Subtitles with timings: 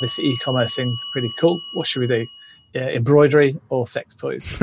[0.00, 1.60] this e-commerce thing's pretty cool.
[1.74, 2.26] What should we do?
[2.74, 4.60] Yeah, embroidery or sex toys?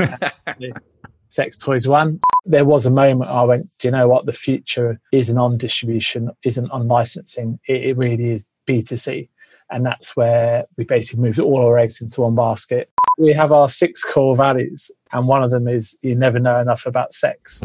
[1.28, 2.20] sex toys one.
[2.44, 4.26] There was a moment I went, do you know what?
[4.26, 7.58] The future isn't on distribution, isn't on licensing.
[7.66, 9.28] It, it really is B2C.
[9.70, 12.90] And that's where we basically moved all our eggs into one basket.
[13.18, 16.86] We have our six core values, and one of them is you never know enough
[16.86, 17.60] about sex.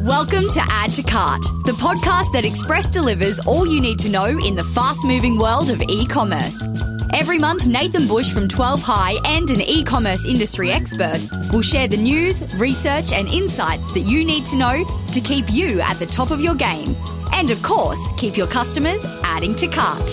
[0.00, 4.26] Welcome to Add to Cart, the podcast that Express delivers all you need to know
[4.26, 6.62] in the fast moving world of e commerce.
[7.20, 11.20] Every month, Nathan Bush from 12 High and an e commerce industry expert
[11.52, 15.82] will share the news, research, and insights that you need to know to keep you
[15.82, 16.96] at the top of your game.
[17.34, 20.10] And of course, keep your customers adding to cart.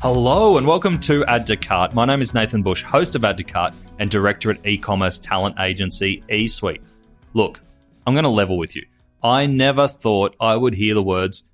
[0.00, 1.92] Hello and welcome to Add to Cart.
[1.92, 5.60] My name is Nathan Bush, host of Add to Cart and director at e-commerce talent
[5.60, 6.80] agency eSuite.
[7.34, 7.60] Look,
[8.06, 8.86] I'm going to level with you.
[9.22, 11.44] I never thought I would hear the words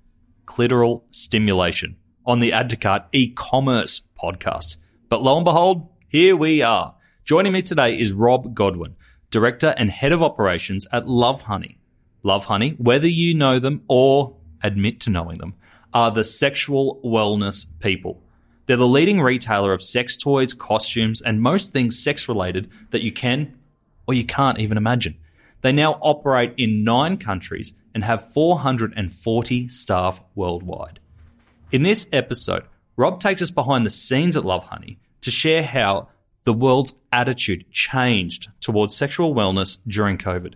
[0.47, 4.77] clitoral stimulation on the Add to Cart e-commerce podcast.
[5.09, 6.95] But lo and behold, here we are.
[7.23, 8.95] Joining me today is Rob Godwin,
[9.29, 11.77] director and head of operations at Lovehoney.
[12.23, 15.53] Love Honey, whether you know them or admit to knowing them,
[15.93, 18.23] are the sexual wellness people.
[18.65, 23.11] They're the leading retailer of sex toys, costumes, and most things sex related that you
[23.11, 23.57] can
[24.07, 25.17] or you can't even imagine.
[25.61, 30.99] They now operate in nine countries and have 440 staff worldwide.
[31.71, 32.63] In this episode,
[32.95, 36.09] Rob takes us behind the scenes at Lovehoney to share how
[36.43, 40.53] the world's attitude changed towards sexual wellness during COVID,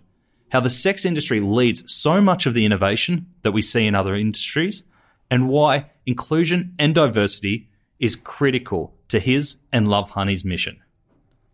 [0.52, 4.16] how the sex industry leads so much of the innovation that we see in other
[4.16, 4.84] industries,
[5.30, 10.82] and why inclusion and diversity is critical to his and Lovehoney's mission.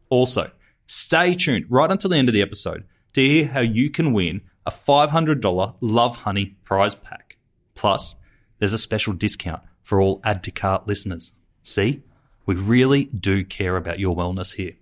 [0.09, 0.52] Also,
[0.86, 4.41] stay tuned right until the end of the episode to hear how you can win
[4.66, 5.41] a $500
[5.80, 7.38] Lovehoney prize pack.
[7.73, 8.16] Plus,
[8.59, 11.31] there's a special discount for all Add to Cart listeners.
[11.63, 12.03] See,
[12.45, 14.73] we really do care about your wellness here.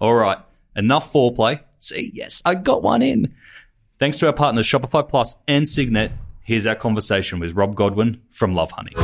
[0.00, 0.38] All right,
[0.76, 1.60] enough foreplay.
[1.78, 3.34] See, yes, I got one in.
[3.98, 6.12] Thanks to our partners Shopify Plus and Signet,
[6.44, 8.94] here's our conversation with Rob Godwin from Lovehoney.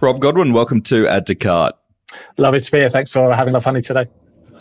[0.00, 1.74] Rob Godwin, welcome to Add to Cart.
[2.36, 2.90] Lovely to be here.
[2.90, 4.06] Thanks for having Lovehoney today.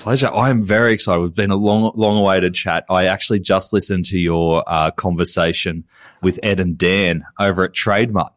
[0.03, 0.29] Pleasure.
[0.33, 1.21] I am very excited.
[1.21, 2.83] We've been a long, long awaited chat.
[2.89, 5.85] I actually just listened to your uh, conversation
[6.21, 8.33] with Ed and Dan over at Trademark,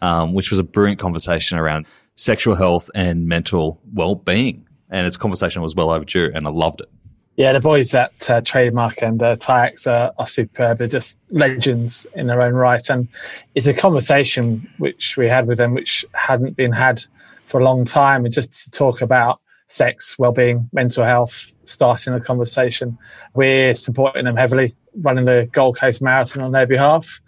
[0.00, 1.84] um, which was a brilliant conversation around
[2.14, 4.66] sexual health and mental well-being.
[4.88, 6.88] And its conversation was well overdue, and I loved it.
[7.36, 10.78] Yeah, the boys at uh, Trademark and uh, Tayax are, are superb.
[10.78, 12.88] They're just legends in their own right.
[12.88, 13.08] And
[13.54, 17.04] it's a conversation which we had with them, which hadn't been had
[17.48, 18.24] for a long time.
[18.24, 19.41] And just to talk about
[19.72, 22.98] sex, well-being, mental health, starting a conversation.
[23.34, 27.20] We're supporting them heavily, running the Gold Coast Marathon on their behalf.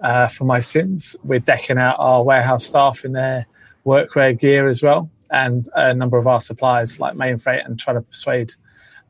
[0.00, 3.46] Uh, for my sins, we're decking out our warehouse staff in their
[3.84, 8.02] workwear gear as well, and a number of our suppliers like Mainfreight, and trying to
[8.02, 8.52] persuade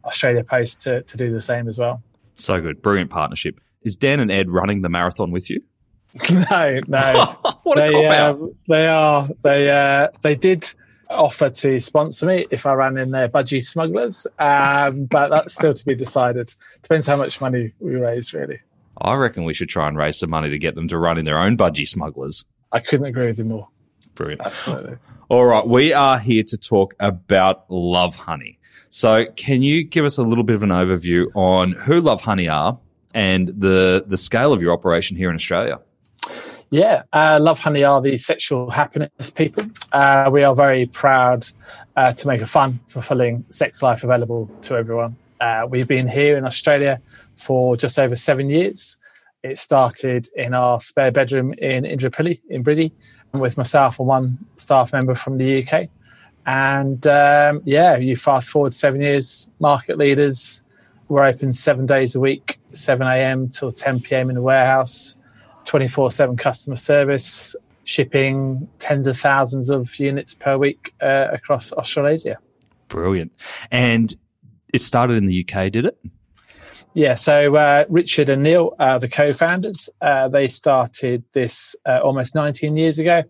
[0.05, 2.03] Australia Post to, to do the same as well.
[2.37, 2.81] So good.
[2.81, 3.61] Brilliant partnership.
[3.83, 5.63] Is Dan and Ed running the marathon with you?
[6.31, 7.37] no, no.
[7.65, 8.51] what a they, uh, cop out.
[8.67, 9.29] they are.
[9.43, 10.75] They uh, they did
[11.11, 15.75] offer to sponsor me if I ran in their budgie smugglers, um, but that's still
[15.75, 16.53] to be decided.
[16.83, 18.61] Depends how much money we raise, really.
[19.01, 21.25] I reckon we should try and raise some money to get them to run in
[21.25, 22.45] their own budgie smugglers.
[22.73, 23.69] I couldn't agree with you more.
[24.15, 24.43] Brilliant.
[24.45, 24.97] Absolutely.
[25.29, 28.57] All right, we are here to talk about Lovehoney.
[28.89, 32.79] So, can you give us a little bit of an overview on who Lovehoney are
[33.15, 35.81] and the the scale of your operation here in Australia?
[36.71, 39.65] Yeah, uh, Lovehoney are the sexual happiness people.
[39.91, 41.47] Uh, we are very proud
[41.97, 45.17] uh, to make a fun, fulfilling sex life available to everyone.
[45.41, 47.01] Uh, we've been here in Australia
[47.37, 48.99] for just over seven years.
[49.43, 52.93] It started in our spare bedroom in Indooroopilly in Brizzy
[53.33, 55.89] with myself and one staff member from the UK.
[56.45, 60.61] And um, yeah, you fast forward seven years, market leaders.
[61.09, 63.49] We're open seven days a week, 7 a.m.
[63.49, 64.29] till 10 p.m.
[64.29, 65.17] in the warehouse,
[65.69, 67.55] 24 7 customer service,
[67.85, 72.39] shipping tens of thousands of units per week uh, across Australasia.
[72.89, 73.33] Brilliant.
[73.71, 74.15] And
[74.73, 75.99] it started in the UK, did it?
[76.95, 82.35] Yeah, so uh, Richard and Neil, uh, the co-founders, uh, they started this uh, almost
[82.35, 83.23] 19 years ago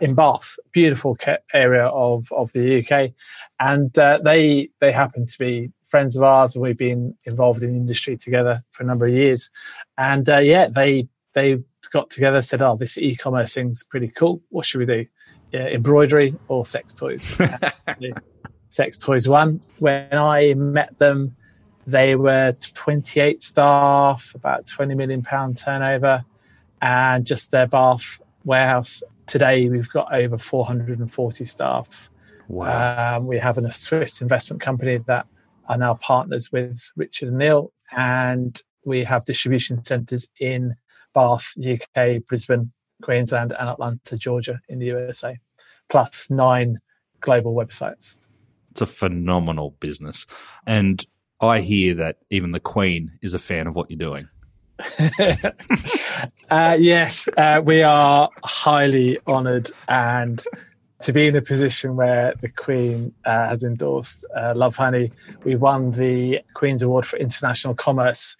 [0.00, 1.16] in Bath, beautiful
[1.52, 3.12] area of, of the UK,
[3.60, 7.72] and uh, they they happen to be friends of ours, and we've been involved in
[7.72, 9.50] the industry together for a number of years.
[9.98, 11.58] And uh, yeah, they they
[11.90, 14.42] got together, said, "Oh, this e-commerce thing's pretty cool.
[14.50, 15.06] What should we do?
[15.52, 17.38] Yeah, embroidery or sex toys?"
[18.70, 19.60] sex toys one.
[19.78, 21.36] When I met them
[21.86, 26.24] they were 28 staff, about 20 million pound turnover,
[26.80, 29.02] and just their Bath warehouse.
[29.26, 32.10] Today, we've got over 440 staff.
[32.48, 33.16] Wow.
[33.16, 35.26] Um, we have a Swiss investment company that
[35.68, 40.74] are now partners with Richard and Neil, and we have distribution centres in
[41.14, 42.72] Bath, UK, Brisbane,
[43.02, 45.38] Queensland, and Atlanta, Georgia, in the USA,
[45.88, 46.78] plus nine
[47.20, 48.16] global websites.
[48.70, 50.26] It's a phenomenal business.
[50.66, 51.04] And
[51.40, 54.28] I hear that even the Queen is a fan of what you're doing.
[56.50, 60.44] uh, yes, uh, we are highly honoured and
[61.02, 65.12] to be in a position where the Queen uh, has endorsed uh, Lovehoney.
[65.44, 68.36] We won the Queen's Award for International Commerce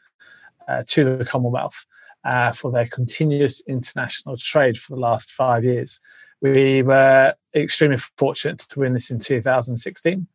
[0.69, 1.87] uh, to the Commonwealth
[2.25, 6.01] uh, for their continuous international trade for the last five years.
[6.41, 10.27] We were extremely fortunate to win this in 2016,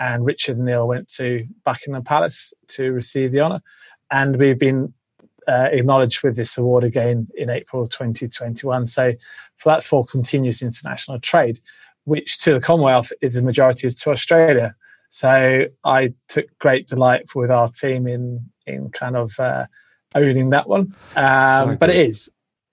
[0.00, 3.60] and Richard Neil went to Buckingham Palace to receive the honour.
[4.10, 4.94] And we've been
[5.48, 8.86] uh, acknowledged with this award again in April 2021.
[8.86, 9.12] So,
[9.56, 11.60] for that's for continuous international trade,
[12.04, 14.76] which to the Commonwealth is the majority is to Australia.
[15.08, 19.66] So, I took great delight with our team in in kind of uh,
[20.14, 20.94] owning that one.
[21.16, 22.30] Um, so but it is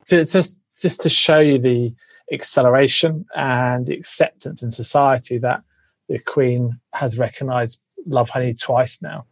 [0.08, 1.94] to, just just to show you the
[2.32, 5.62] acceleration and the acceptance in society that
[6.10, 9.26] the Queen has recognised Lovehoney twice now.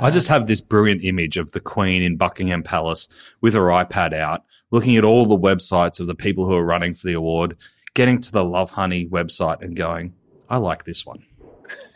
[0.00, 3.08] I just have this brilliant image of the Queen in Buckingham Palace
[3.40, 6.94] with her iPad out, looking at all the websites of the people who are running
[6.94, 7.56] for the award,
[7.94, 10.14] getting to the Lovehoney website and going,
[10.48, 11.24] I like this one.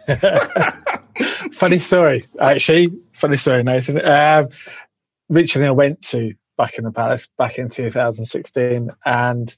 [1.53, 2.93] funny story, actually.
[3.13, 4.05] Funny story, Nathan.
[4.07, 4.49] Um,
[5.29, 9.57] Richard and I went to Buckingham Palace back in 2016 and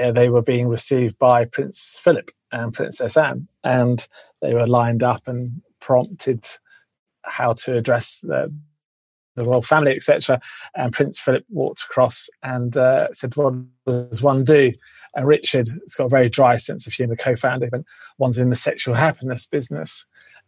[0.00, 4.06] uh, they were being received by Prince Philip and Princess Anne, and
[4.40, 6.44] they were lined up and prompted
[7.22, 8.52] how to address the,
[9.34, 10.40] the royal family, etc.
[10.74, 13.54] And Prince Philip walked across and uh, said, "What
[13.86, 14.72] does one do?"
[15.14, 17.82] And Richard it's got a very dry sense of humour, co-founder, but
[18.18, 20.04] one's in the sexual happiness business.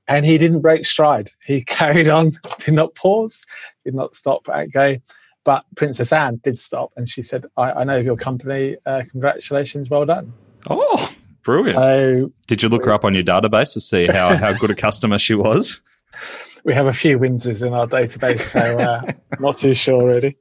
[0.09, 1.31] And he didn't break stride.
[1.45, 3.47] He carried on, did not pause,
[3.85, 4.97] did not stop at go.
[5.45, 8.77] But Princess Anne did stop, and she said, "I, I know of your company.
[8.85, 10.33] Uh, congratulations, well done."
[10.69, 11.11] Oh,
[11.43, 11.77] brilliant!
[11.79, 14.75] So, did you look her up on your database to see how how good a
[14.75, 15.81] customer she was?
[16.65, 19.01] we have a few Windsors in our database, so uh,
[19.41, 20.37] not too sure really.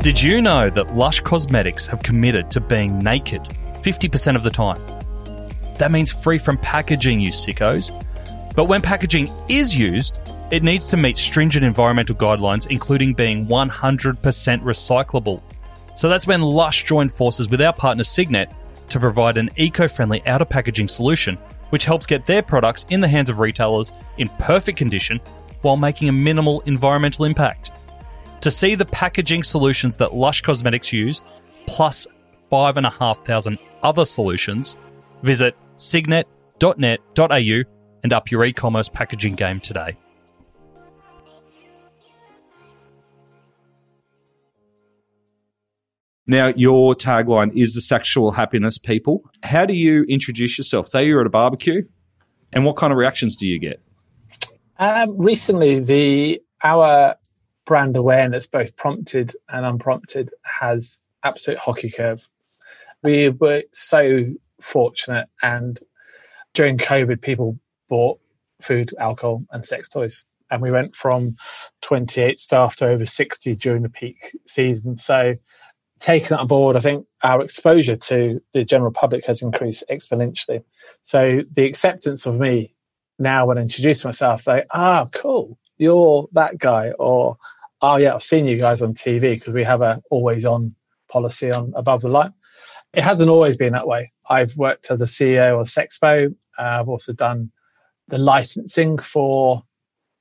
[0.00, 3.42] Did you know that Lush Cosmetics have committed to being naked
[3.82, 4.95] 50% of the time?
[5.78, 7.92] That means free from packaging, you sickos.
[8.54, 10.18] But when packaging is used,
[10.50, 14.20] it needs to meet stringent environmental guidelines, including being 100%
[14.62, 15.42] recyclable.
[15.96, 18.52] So that's when Lush joined forces with our partner Signet
[18.88, 21.38] to provide an eco friendly outer packaging solution
[21.70, 25.20] which helps get their products in the hands of retailers in perfect condition
[25.62, 27.72] while making a minimal environmental impact.
[28.42, 31.22] To see the packaging solutions that Lush Cosmetics use,
[31.66, 32.06] plus
[32.50, 34.76] 5,500 other solutions,
[35.22, 37.62] visit signet.net.au
[38.02, 39.96] and up your e commerce packaging game today.
[46.28, 49.22] Now, your tagline is the sexual happiness people.
[49.44, 50.88] How do you introduce yourself?
[50.88, 51.82] Say you're at a barbecue,
[52.52, 53.80] and what kind of reactions do you get?
[54.78, 57.14] Um, recently, the our
[57.64, 62.28] brand awareness, both prompted and unprompted, has absolute hockey curve.
[63.02, 65.80] We were so fortunate, and
[66.54, 67.58] during COVID, people
[67.88, 68.18] bought
[68.60, 70.24] food, alcohol, and sex toys.
[70.50, 71.36] And we went from
[71.82, 74.96] 28 staff to over 60 during the peak season.
[74.96, 75.34] So
[75.98, 80.62] taken that on board, I think our exposure to the general public has increased exponentially.
[81.02, 82.74] So the acceptance of me
[83.18, 87.36] now when I introduce myself, they, ah, cool, you're that guy, or
[87.82, 90.74] oh yeah, I've seen you guys on TV because we have a always on
[91.08, 92.32] policy on above the line.
[92.96, 94.10] It hasn't always been that way.
[94.28, 96.34] I've worked as a CEO of Sexpo.
[96.58, 97.52] Uh, I've also done
[98.08, 99.62] the licensing for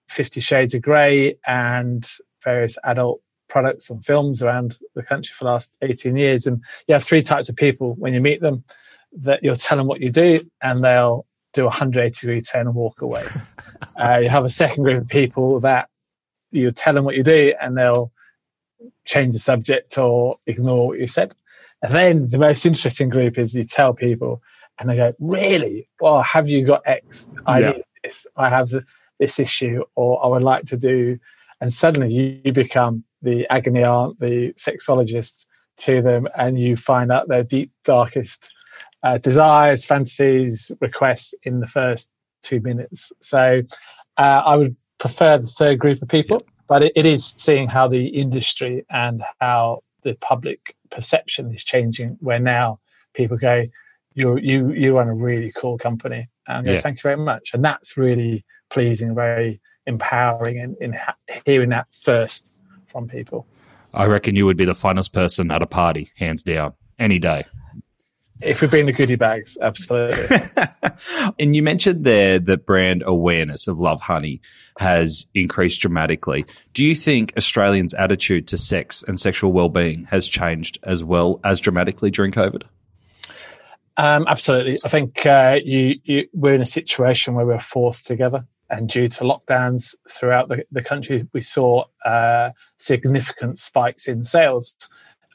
[0.10, 2.06] Fifty Shades of Grey and
[2.44, 6.46] various adult products and films around the country for the last 18 years.
[6.46, 8.64] And you have three types of people when you meet them
[9.14, 12.76] that you'll tell them what you do and they'll do a 180 degree turn and
[12.76, 13.26] walk away.
[13.98, 15.90] uh, you have a second group of people that
[16.52, 18.12] you tell them what you do and they'll
[19.06, 21.34] change the subject or ignore what you said.
[21.82, 24.42] And then the most interesting group is you tell people
[24.80, 25.88] and they go, Really?
[26.00, 27.30] Well, have you got X?
[27.46, 27.70] I yeah.
[27.72, 28.28] need this.
[28.36, 28.72] I have
[29.20, 31.18] this issue, or I would like to do.
[31.62, 35.46] And suddenly you become the agony aunt, the sexologist
[35.78, 38.50] to them, and you find out their deep, darkest
[39.04, 42.12] uh, desires, fantasies, requests in the first
[42.44, 43.12] two minutes.
[43.22, 43.62] So
[44.18, 47.88] uh, I would prefer the third group of people, but it, it is seeing how
[47.88, 52.18] the industry and how the public perception is changing.
[52.22, 52.80] Where now
[53.14, 53.66] people go,
[54.14, 56.80] "You you you run a really cool company," and Yeah.
[56.80, 61.86] "Thank you very much," and that's really pleasing, very empowering, in, in ha- hearing that
[61.92, 62.50] first
[62.88, 63.46] from people.
[63.94, 67.46] I reckon you would be the funnest person at a party, hands down, any day.
[68.42, 70.38] If we bring the goodie bags, absolutely.
[71.40, 74.42] and you mentioned there that brand awareness of Lovehoney
[74.78, 76.46] has increased dramatically.
[76.74, 81.62] Do you think Australians' attitude to sex and sexual well-being has changed as well as
[81.62, 82.64] dramatically during COVID?
[83.98, 84.78] Um, absolutely.
[84.84, 88.46] I think uh, you, you, we're in a situation where we're forced together.
[88.70, 94.76] And due to lockdowns throughout the, the country, we saw uh, significant spikes in sales.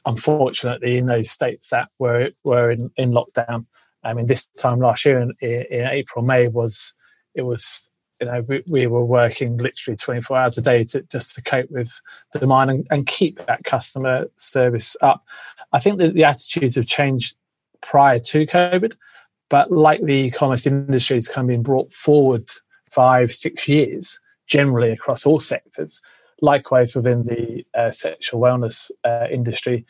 [0.05, 3.65] Unfortunately, in those states that were were in, in lockdown,
[4.03, 6.93] I mean, this time last year in, in April, May was
[7.35, 7.89] it was
[8.19, 11.69] you know we, we were working literally 24 hours a day to just to cope
[11.69, 11.91] with
[12.33, 15.23] the demand and, and keep that customer service up.
[15.71, 17.35] I think that the attitudes have changed
[17.81, 18.95] prior to COVID,
[19.49, 22.49] but like the e-commerce industry has kind of been brought forward
[22.91, 26.01] five, six years generally across all sectors.
[26.41, 29.85] Likewise, within the uh, sexual wellness uh, industry,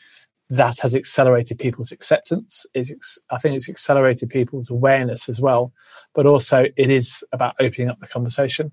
[0.50, 2.66] that has accelerated people's acceptance.
[2.74, 2.94] Is
[3.30, 5.72] I think it's accelerated people's awareness as well,
[6.14, 8.70] but also it is about opening up the conversation,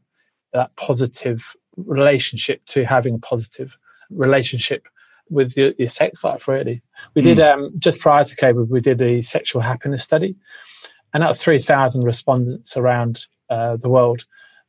[0.52, 3.78] that positive relationship to having a positive
[4.10, 4.88] relationship
[5.30, 6.50] with your, your sex life.
[6.50, 6.82] Really,
[7.16, 10.36] we did um, just prior to COVID, we did a sexual happiness study,
[11.14, 14.26] and that was three thousand respondents around uh, the world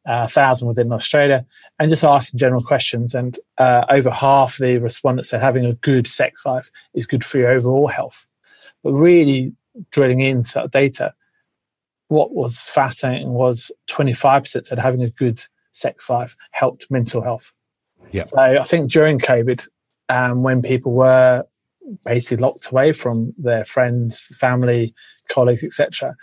[0.07, 1.45] a thousand within Australia,
[1.79, 3.15] and just asking general questions.
[3.15, 7.39] And uh, over half the respondents said having a good sex life is good for
[7.39, 8.27] your overall health.
[8.83, 9.53] But really
[9.91, 11.13] drilling into that data,
[12.09, 15.43] what was fascinating was 25% said having a good
[15.73, 17.53] sex life helped mental health.
[18.11, 18.25] Yeah.
[18.25, 19.69] So I think during COVID,
[20.09, 21.45] um, when people were
[22.05, 24.95] basically locked away from their friends, family,
[25.29, 26.17] colleagues, etc.,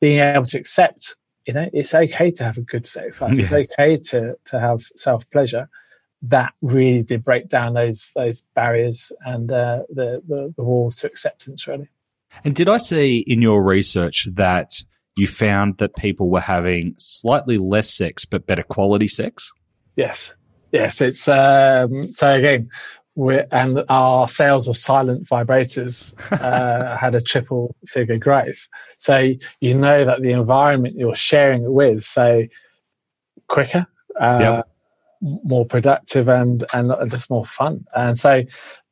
[0.00, 1.16] being able to accept
[1.46, 3.38] you know it's okay to have a good sex life.
[3.38, 5.68] It's okay to to have self pleasure
[6.22, 11.06] that really did break down those those barriers and uh, the, the the walls to
[11.06, 11.88] acceptance really.
[12.44, 14.82] And did I see in your research that
[15.16, 19.52] you found that people were having slightly less sex but better quality sex?
[19.96, 20.34] yes.
[20.72, 22.70] Yes it's um so again
[23.16, 28.68] and our sales of silent vibrators uh, had a triple figure growth.
[28.98, 32.44] So you know that the environment you're sharing it with so
[33.48, 33.86] quicker
[34.20, 34.68] uh, Yep.
[35.22, 37.86] more productive and and just more fun.
[37.94, 38.42] And so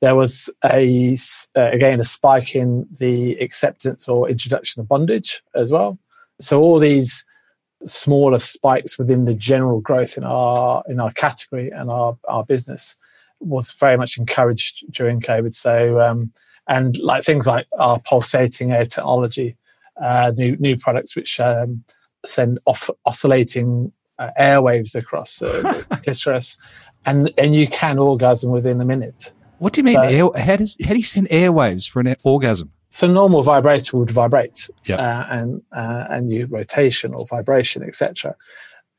[0.01, 1.17] there was a
[1.57, 5.99] uh, again a spike in the acceptance or introduction of bondage as well.
[6.41, 7.25] So all these
[7.87, 12.97] smaller spikes within the general growth in our in our category and our our business
[13.47, 16.31] was very much encouraged during covid so um
[16.69, 19.57] and like things like our pulsating air technology
[20.03, 21.83] uh new new products which um
[22.25, 26.57] send off oscillating uh, airwaves across uh, the clitoris
[27.05, 29.97] and and you can orgasm within a minute What do you mean?
[29.97, 32.71] So- air, how does how do you send airwaves for an orgasm?
[32.91, 34.99] so normal vibrator would vibrate Yep.
[35.01, 38.37] uh, and uh, and you rotation or vibration etc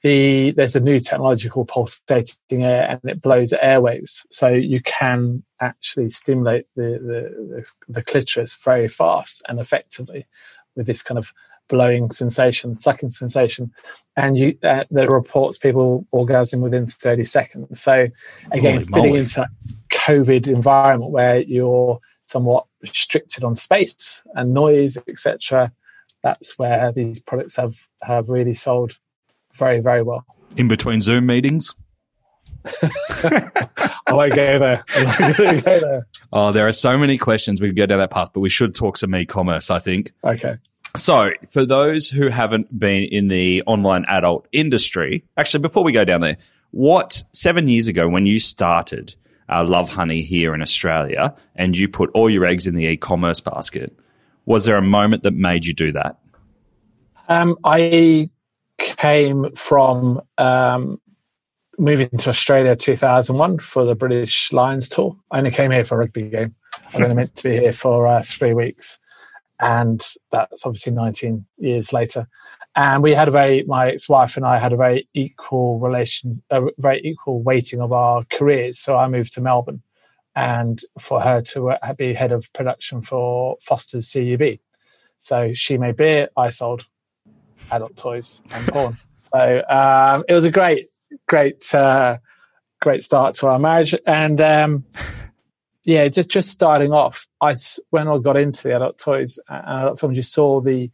[0.06, 5.44] the there's a new technology called pulsating air and it blows airwaves so you can
[5.60, 10.26] actually stimulate the the, the, the clitoris very fast and effectively
[10.76, 11.34] with this kind of
[11.68, 13.72] blowing sensation sucking sensation
[14.16, 18.08] and you uh, there reports people orgasm within 30 seconds so
[18.52, 19.20] again Holy fitting moly.
[19.20, 19.50] into that
[19.90, 25.72] covid environment where you're somewhat restricted on space and noise, etc.
[26.24, 28.98] That's where these products have have really sold
[29.58, 30.26] very very well.
[30.58, 31.76] In between Zoom meetings?
[34.08, 34.84] I won't go there.
[34.96, 36.08] I won't go there.
[36.32, 37.62] Oh, there are so many questions.
[37.62, 40.12] We could go down that path, but we should talk some e-commerce, I think.
[40.24, 40.58] Okay.
[40.98, 46.06] So, for those who haven't been in the online adult industry, actually, before we go
[46.06, 46.38] down there,
[46.72, 49.16] what seven years ago when you started
[49.50, 53.98] uh, Lovehoney here in Australia and you put all your eggs in the e-commerce basket,
[54.46, 56.18] was there a moment that made you do that?
[57.28, 58.30] Um, I
[58.78, 61.00] came from um,
[61.78, 65.16] moving to Australia 2001 for the British Lions tour.
[65.32, 66.56] I only came here for a rugby game.
[66.94, 69.00] I only meant to be here for uh, three weeks,
[69.60, 70.02] and
[70.32, 72.28] that's obviously 19 years later.
[72.76, 76.62] And we had a very, my ex-wife and I had a very equal relation, a
[76.78, 78.80] very equal weighting of our careers.
[78.80, 79.82] So I moved to Melbourne,
[80.36, 84.60] and for her to uh, be head of production for Foster's CUB.
[85.18, 86.86] So she made beer, I sold
[87.72, 88.96] adult toys and porn.
[89.16, 90.90] so um, it was a great,
[91.28, 92.18] great, uh,
[92.82, 93.96] great start to our marriage.
[94.06, 94.86] And um,
[95.84, 97.56] yeah, just just starting off, I
[97.90, 100.90] when I got into the adult toys and adult films, you saw the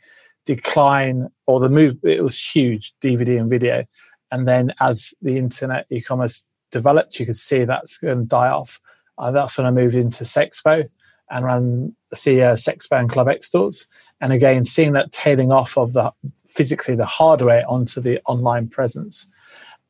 [0.46, 1.98] decline or the move.
[2.03, 3.86] It was huge, DVD and video,
[4.32, 8.80] and then as the internet e-commerce developed, you could see that's going to die off.
[9.18, 10.89] Uh, that's when I moved into Sexpo
[11.31, 13.88] and ran see uh, Sexpo and Club X stores,
[14.19, 16.11] and again seeing that tailing off of the
[16.47, 19.27] physically the hardware onto the online presence,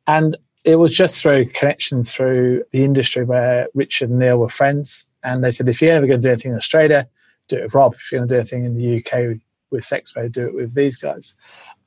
[0.07, 5.05] and it was just through connections through the industry where Richard and Neil were friends.
[5.24, 7.07] And they said, if you're ever going to do anything in Australia,
[7.48, 7.93] do it with Rob.
[7.95, 9.39] If you're going to do anything in the UK
[9.71, 11.36] with Sexpo, do it with these guys.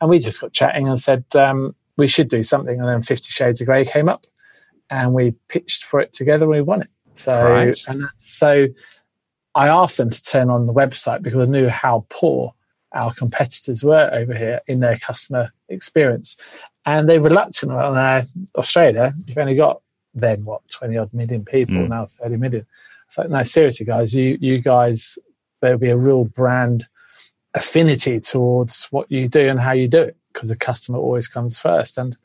[0.00, 2.78] And we just got chatting and said, um, we should do something.
[2.78, 4.26] And then Fifty Shades of Grey came up
[4.90, 6.88] and we pitched for it together and we won it.
[7.14, 7.78] So, right.
[7.86, 8.66] and so
[9.54, 12.54] I asked them to turn on the website because I knew how poor
[12.92, 16.36] our competitors were over here in their customer experience.
[16.86, 17.72] And they're reluctant.
[17.72, 18.22] Well, now,
[18.56, 19.80] Australia, you've only got
[20.14, 21.88] then what, 20 odd million people, mm.
[21.88, 22.66] now 30 million.
[23.06, 25.18] It's like, no, seriously, guys, you, you guys,
[25.60, 26.86] there'll be a real brand
[27.54, 31.58] affinity towards what you do and how you do it because the customer always comes
[31.58, 31.98] first.
[31.98, 32.16] And,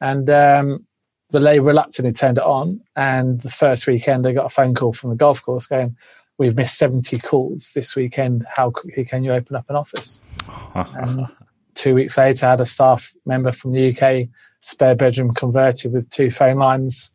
[0.00, 0.86] and, um,
[1.30, 2.80] but they reluctantly turned it on.
[2.96, 5.96] And the first weekend, they got a phone call from the golf course going,
[6.40, 8.46] we've missed 70 calls this weekend.
[8.56, 10.22] How quickly can you open up an office?
[10.74, 11.26] and
[11.74, 14.28] two weeks later, I had a staff member from the UK,
[14.60, 17.10] spare bedroom converted with two phone lines,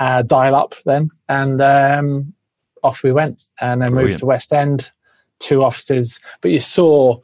[0.00, 2.32] uh, dial up then, and um,
[2.82, 3.46] off we went.
[3.60, 4.12] And then Brilliant.
[4.12, 4.90] moved to West End,
[5.40, 6.18] two offices.
[6.40, 7.20] But you saw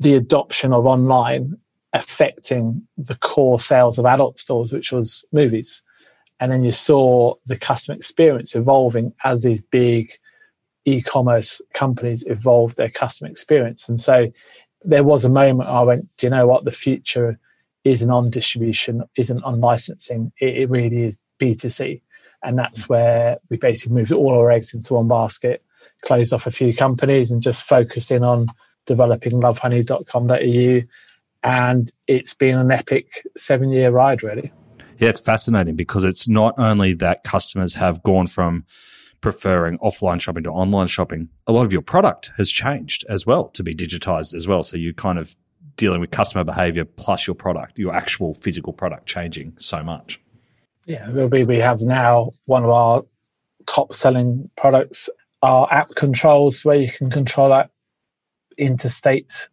[0.00, 1.58] the adoption of online
[1.92, 5.82] affecting the core sales of adult stores, which was movies.
[6.40, 10.12] And then you saw the customer experience evolving as these big
[10.86, 13.88] e-commerce companies evolve their customer experience.
[13.88, 14.32] And so
[14.82, 16.64] there was a moment I went, do you know what?
[16.64, 17.38] The future
[17.84, 20.32] isn't on distribution, isn't on licensing.
[20.40, 22.00] It, it really is B2C.
[22.42, 22.88] And that's mm.
[22.88, 25.64] where we basically moved all our eggs into one basket,
[26.02, 28.46] closed off a few companies and just focused in on
[28.86, 30.86] developing lovehoney.com.au.
[31.42, 34.52] And it's been an epic seven year ride, really.
[34.98, 38.64] Yeah, it's fascinating because it's not only that customers have gone from
[39.26, 43.48] preferring offline shopping to online shopping, a lot of your product has changed as well
[43.48, 44.62] to be digitized as well.
[44.62, 45.34] So you're kind of
[45.74, 50.20] dealing with customer behavior plus your product, your actual physical product changing so much.
[50.84, 53.02] Yeah, we, we have now one of our
[53.66, 55.10] top selling products
[55.42, 57.70] are app controls where you can control that
[58.56, 59.48] interstate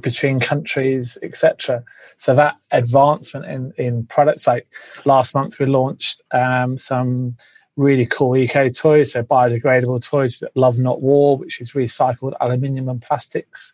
[0.00, 1.84] between countries, etc.
[2.16, 4.66] So that advancement in, in products, like
[5.04, 7.36] last month we launched um, some
[7.78, 12.88] really cool eco toys, so biodegradable toys that Love Not War, which is recycled aluminium
[12.88, 13.72] and plastics.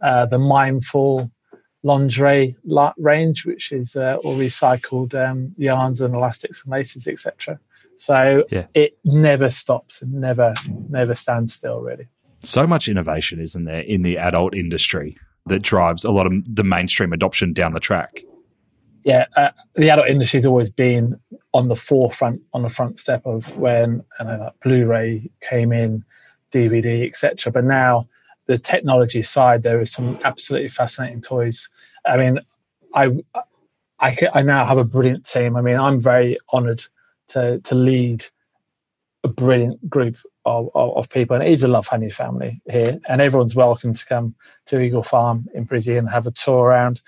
[0.00, 1.30] Uh, the Mindful
[1.82, 2.56] lingerie
[2.98, 7.58] range, which is uh, all recycled um, yarns and elastics and laces, etc.
[7.96, 8.66] So yeah.
[8.74, 10.54] it never stops and never,
[10.88, 12.06] never stands still, really.
[12.40, 16.62] So much innovation, isn't there, in the adult industry that drives a lot of the
[16.62, 18.22] mainstream adoption down the track?
[19.04, 21.18] Yeah, uh, the adult industry has always been
[21.54, 26.04] on the forefront, on the front step of when I know, like Blu-ray came in,
[26.52, 27.52] DVD, etc.
[27.52, 28.08] But now
[28.46, 31.68] the technology side, there is some absolutely fascinating toys.
[32.06, 32.40] I mean,
[32.94, 33.10] I,
[34.00, 35.56] I, I now have a brilliant team.
[35.56, 36.84] I mean, I'm very honoured
[37.28, 38.24] to to lead
[39.24, 43.20] a brilliant group of, of, of, people, and it is a Lovehoney family here, and
[43.20, 44.34] everyone's welcome to come
[44.66, 47.02] to Eagle Farm in Brizzy and have a tour around.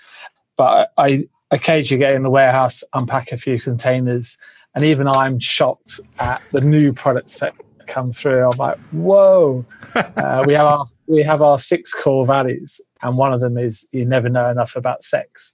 [0.57, 4.37] But I, occasionally get in the warehouse, unpack a few containers,
[4.73, 7.53] and even I'm shocked at the new products that
[7.87, 8.43] come through.
[8.43, 9.65] I'm like, whoa!
[9.95, 13.85] uh, we have our we have our six core values, and one of them is
[13.91, 15.53] you never know enough about sex.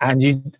[0.00, 0.52] And you have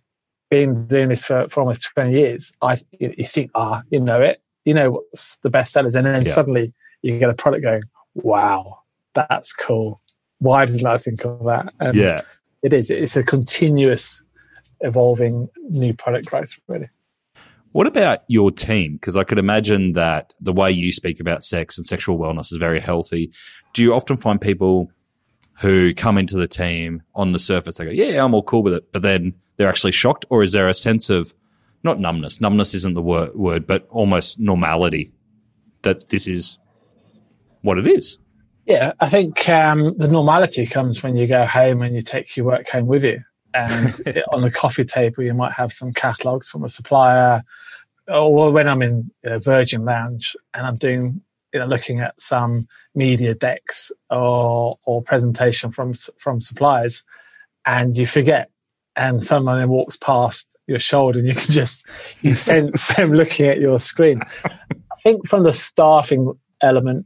[0.49, 2.53] been doing this for, for almost 20 years.
[2.61, 6.25] I you think, ah, you know it, you know what's the best sellers, and then
[6.25, 6.31] yeah.
[6.31, 8.79] suddenly you get a product going, wow,
[9.13, 9.99] that's cool.
[10.39, 11.73] Why didn't I think of that?
[11.79, 12.21] And yeah.
[12.65, 12.89] It is.
[12.89, 14.23] It's a continuous
[14.81, 16.89] evolving new product growth, really.
[17.75, 18.93] What about your team?
[18.93, 22.57] Because I could imagine that the way you speak about sex and sexual wellness is
[22.57, 23.33] very healthy.
[23.73, 24.89] Do you often find people
[25.59, 28.75] who come into the team on the surface, they go, Yeah, I'm all cool with
[28.75, 30.25] it, but then they're actually shocked?
[30.29, 31.33] Or is there a sense of
[31.83, 35.11] not numbness, numbness isn't the word, word but almost normality
[35.81, 36.57] that this is
[37.61, 38.17] what it is?
[38.65, 42.45] Yeah, I think um, the normality comes when you go home and you take your
[42.45, 43.19] work home with you
[43.55, 47.43] and on the coffee table you might have some catalogs from a supplier
[48.07, 51.21] or when i'm in a virgin lounge and i'm doing
[51.53, 57.03] you know looking at some media decks or or presentation from from suppliers
[57.65, 58.51] and you forget
[58.95, 61.85] and someone then walks past your shoulder and you can just
[62.21, 64.21] you sense them looking at your screen.
[64.45, 67.05] I think from the staffing element,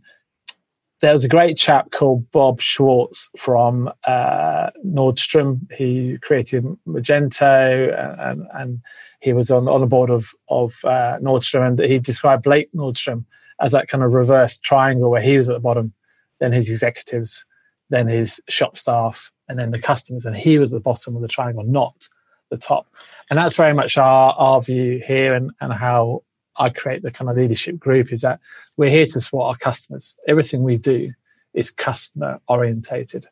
[1.01, 5.71] there's a great chap called Bob Schwartz from uh, Nordstrom.
[5.71, 8.81] He created Magento and, and
[9.21, 13.25] he was on, on the board of, of uh, Nordstrom and he described Blake Nordstrom
[13.62, 15.93] as that kind of reverse triangle where he was at the bottom,
[16.39, 17.45] then his executives,
[17.89, 20.25] then his shop staff, and then the customers.
[20.25, 22.09] And he was at the bottom of the triangle, not
[22.49, 22.88] the top.
[23.29, 26.23] And that's very much our, our view here and, and how
[26.60, 28.39] I create the kind of leadership group is that
[28.78, 30.15] we're here to support our customers.
[30.28, 31.13] Everything we do
[31.54, 33.26] is customer orientated.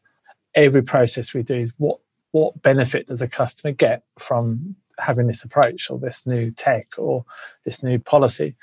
[0.56, 2.00] Every process we do is what
[2.32, 7.26] what benefit does a customer get from having this approach or this new tech or
[7.64, 8.56] this new policy?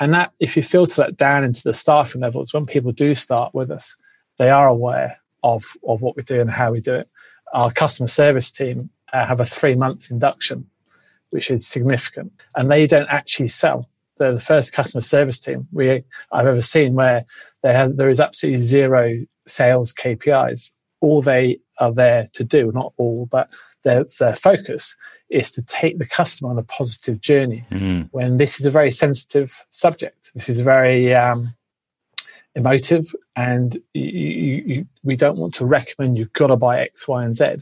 [0.00, 3.54] And that if you filter that down into the staffing levels, when people do start
[3.54, 3.96] with us,
[4.38, 7.08] they are aware of, of what we do and how we do it.
[7.52, 10.68] Our customer service team uh, have a three month induction,
[11.30, 12.32] which is significant.
[12.54, 16.02] And they don't actually sell they're the first customer service team we
[16.32, 17.24] I've ever seen where
[17.62, 20.72] there has, there is absolutely zero sales KPIs.
[21.00, 23.50] All they are there to do, not all, but
[23.84, 24.96] their their focus
[25.30, 27.64] is to take the customer on a positive journey.
[27.70, 28.02] Mm-hmm.
[28.10, 31.54] When this is a very sensitive subject, this is very um,
[32.54, 37.06] emotive, and you, you, you, we don't want to recommend you've got to buy X,
[37.06, 37.56] Y, and Z.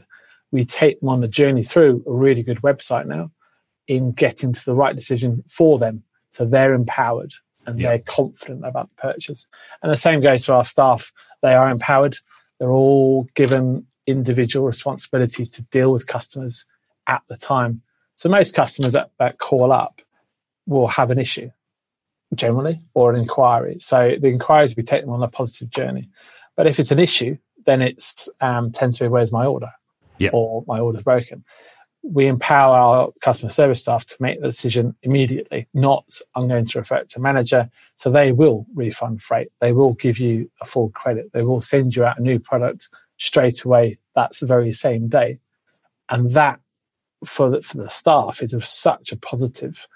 [0.51, 3.31] We take them on the journey through a really good website now
[3.87, 6.03] in getting to the right decision for them
[6.37, 7.33] so they're empowered
[7.65, 9.47] and they're confident about the purchase.
[9.81, 11.11] And the same goes to our staff.
[11.41, 12.15] They are empowered.
[12.59, 16.67] They're all given individual responsibilities to deal with customers
[17.07, 17.81] at the time.
[18.17, 19.99] So most customers that, that call up
[20.67, 21.49] will have an issue
[22.35, 23.77] generally or an inquiry.
[23.79, 26.07] So the inquiries we take them on a positive journey.
[26.55, 29.71] But if it's an issue, then it's um, tends to be where's my order?
[30.19, 30.35] Yep.
[30.35, 31.43] Or my order's broken
[32.03, 36.79] we empower our customer service staff to make the decision immediately, not I'm going to
[36.79, 37.69] refer it to manager.
[37.95, 39.49] So they will refund freight.
[39.59, 41.31] They will give you a full credit.
[41.33, 43.97] They will send you out a new product straight away.
[44.15, 45.39] That's the very same day.
[46.09, 46.59] And that
[47.25, 49.87] for the, for the staff is of such a positive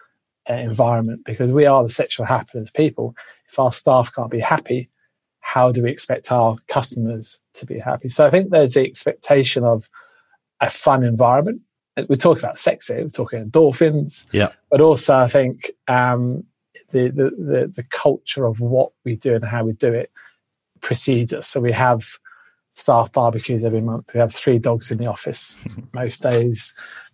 [0.49, 3.15] uh, environment because we are the sexual happiness people.
[3.49, 4.89] If our staff can't be happy,
[5.39, 8.09] how do we expect our customers to be happy?
[8.09, 9.89] So I think there's the expectation of
[10.59, 11.61] a fun environment
[11.97, 14.25] we're talking about sex here, we're talking endorphins.
[14.31, 14.51] Yeah.
[14.69, 16.45] But also, I think um,
[16.91, 20.11] the, the, the, the culture of what we do and how we do it
[20.81, 21.47] precedes us.
[21.47, 22.03] So we have
[22.75, 24.13] staff barbecues every month.
[24.13, 25.57] We have three dogs in the office
[25.93, 26.73] most days.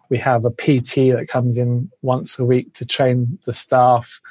[0.10, 4.22] We have a PT that comes in once a week to train the staff.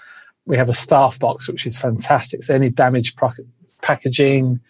[0.47, 2.45] We have a staff box, which is fantastic.
[2.45, 3.31] So any damaged pro-
[3.83, 4.61] packaging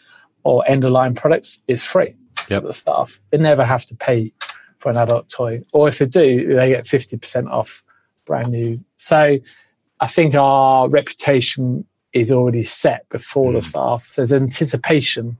[0.43, 2.15] or end of line products is free
[2.49, 2.63] yep.
[2.63, 3.21] for the staff.
[3.31, 4.33] They never have to pay
[4.79, 5.63] for an adult toy.
[5.73, 7.83] Or if they do, they get 50% off
[8.25, 8.83] brand new.
[8.97, 9.39] So
[10.01, 13.55] I think our reputation is already set before mm.
[13.55, 13.69] the hmm.
[13.69, 14.09] staff.
[14.13, 15.39] So there's anticipation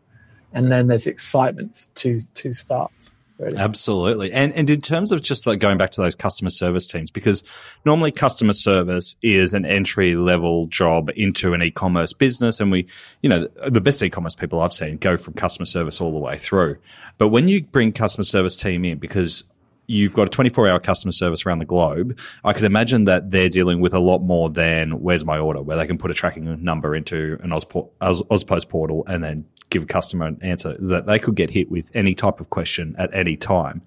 [0.53, 2.93] and then there's excitement to to start.
[3.39, 3.59] Really.
[3.59, 4.33] Absolutely.
[4.33, 7.45] And and in terms of just like going back to those customer service teams, because
[7.85, 12.61] normally customer service is an entry level job into an e-commerce business.
[12.61, 12.87] And we,
[13.21, 16.39] you know, the best e-commerce people I've seen go from customer service all the way
[16.39, 16.79] through.
[17.19, 19.45] But when you bring customer service team in, because
[19.87, 23.51] you've got a 24 hour customer service around the globe, I could imagine that they're
[23.51, 26.65] dealing with a lot more than where's my order, where they can put a tracking
[26.65, 29.45] number into an AusPost portal and then
[29.77, 32.95] give a customer an answer that they could get hit with any type of question
[32.99, 33.83] at any time.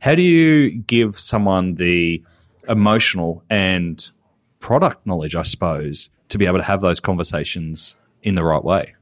[0.00, 2.22] How do you give someone the
[2.66, 4.10] emotional and
[4.60, 8.94] product knowledge, I suppose, to be able to have those conversations in the right way?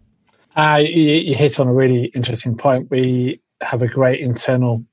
[0.57, 2.90] Uh, you, you hit on a really interesting point.
[2.90, 4.85] We have a great internal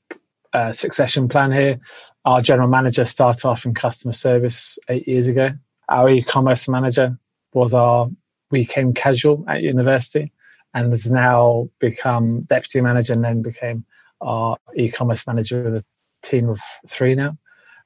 [0.54, 1.80] uh, succession plan here.
[2.26, 5.52] Our general manager started off in customer service eight years ago.
[5.90, 7.18] Our e-commerce manager
[7.54, 8.08] was our
[8.52, 10.32] weekend casual at university
[10.74, 13.86] and has now become deputy manager and then became
[14.22, 15.84] our e-commerce manager with a
[16.22, 17.38] team of three now.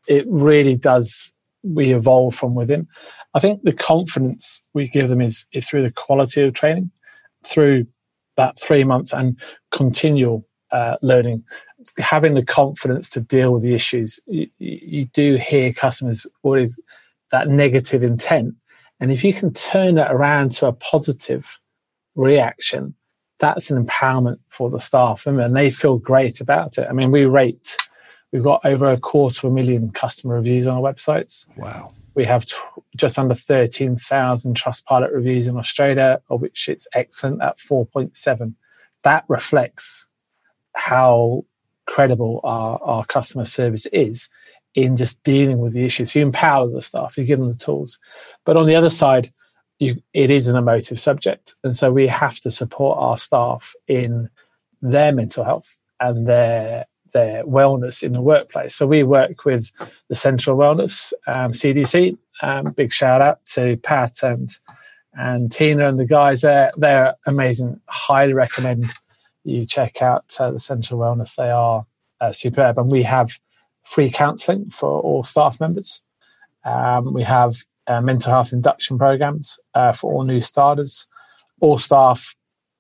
[0.08, 2.88] It really does we evolve from within.
[3.34, 6.92] I think the confidence we give them is, is through the quality of training,
[7.46, 7.88] through
[8.36, 9.40] that three months and
[9.72, 11.44] continual uh, learning,
[12.00, 14.20] having the confidence to deal with the issues.
[14.26, 16.78] You, you do hear customers always
[17.32, 18.56] that negative intent,
[19.00, 21.60] and if you can turn that around to a positive
[22.16, 22.96] reaction,
[23.40, 26.88] that's an empowerment for the staff and they feel great about it.
[26.90, 27.78] I mean, we rate,
[28.32, 31.46] we've got over a quarter of a million customer reviews on our websites.
[31.58, 31.94] Wow.
[32.16, 32.56] We have t-
[32.96, 38.54] just under 13,000 Trustpilot reviews in Australia, of which it's excellent at 4.7.
[39.02, 40.06] That reflects
[40.76, 41.46] how
[41.86, 44.30] credible our, our customer service is
[44.76, 46.16] in just dealing with the issues.
[46.16, 48.00] You empower the staff, you give them the tools.
[48.46, 49.32] But on the other side,
[49.84, 51.56] you, it is an emotive subject.
[51.64, 54.30] And so we have to support our staff in
[54.82, 58.76] their mental health and their their wellness in the workplace.
[58.76, 59.72] So we work with
[60.10, 62.18] the Central Wellness um, CDC.
[62.42, 64.50] Um, big shout out to Pat and
[65.14, 66.72] and Tina and the guys there.
[66.76, 67.80] They're amazing.
[67.88, 68.92] Highly recommend
[69.44, 71.36] you check out uh, the Central Wellness.
[71.36, 71.86] They are
[72.20, 73.40] uh, superb, and we have
[73.84, 76.02] free counselling for all staff members.
[76.66, 81.08] Um, we have uh, mental health induction programs uh, for all new starters.
[81.60, 82.36] All staff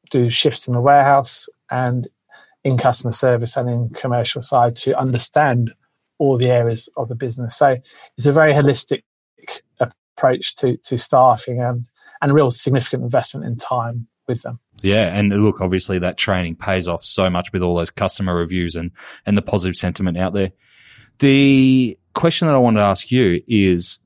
[0.10, 2.08] do shifts in the warehouse and
[2.63, 5.74] in customer service and in commercial side to understand
[6.18, 7.58] all the areas of the business.
[7.58, 7.78] So
[8.18, 9.04] it's a very holistic
[9.80, 11.86] approach to to staffing and
[12.22, 14.60] and a real significant investment in time with them.
[14.82, 18.76] Yeah, and look, obviously that training pays off so much with all those customer reviews
[18.76, 18.92] and
[19.26, 20.52] and the positive sentiment out there.
[21.20, 24.00] The question that I wanted to ask you is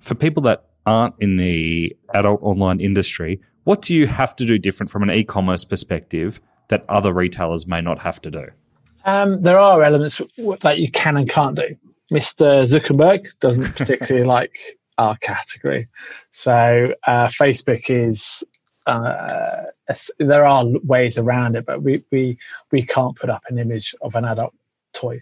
[0.00, 4.58] for people that aren't in the adult online industry, what do you have to do
[4.58, 8.46] different from an e-commerce perspective that other retailers may not have to do?
[9.04, 10.20] Um, there are elements
[10.60, 11.76] that you can and can't do.
[12.12, 12.64] Mr.
[12.64, 14.58] Zuckerberg doesn't particularly like
[14.96, 15.88] our category,
[16.30, 18.44] so uh, Facebook is.
[18.86, 19.64] Uh,
[20.18, 22.38] there are ways around it, but we, we
[22.72, 24.54] we can't put up an image of an adult
[24.94, 25.20] toy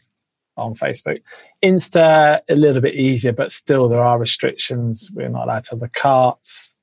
[0.56, 1.18] on Facebook.
[1.62, 5.10] Insta a little bit easier, but still there are restrictions.
[5.14, 6.74] We're not allowed to have the carts,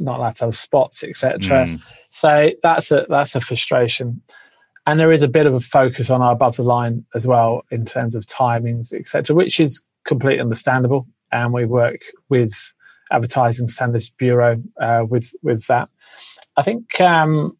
[0.00, 1.64] not allowed to have spots, etc.
[1.64, 1.84] Mm.
[2.10, 4.22] So that's a that's a frustration.
[4.86, 7.62] And there is a bit of a focus on our above the line as well
[7.70, 11.06] in terms of timings, etc., which is completely understandable.
[11.30, 12.72] And we work with
[13.12, 15.88] Advertising Standards Bureau uh, with with that.
[16.56, 17.56] I think um,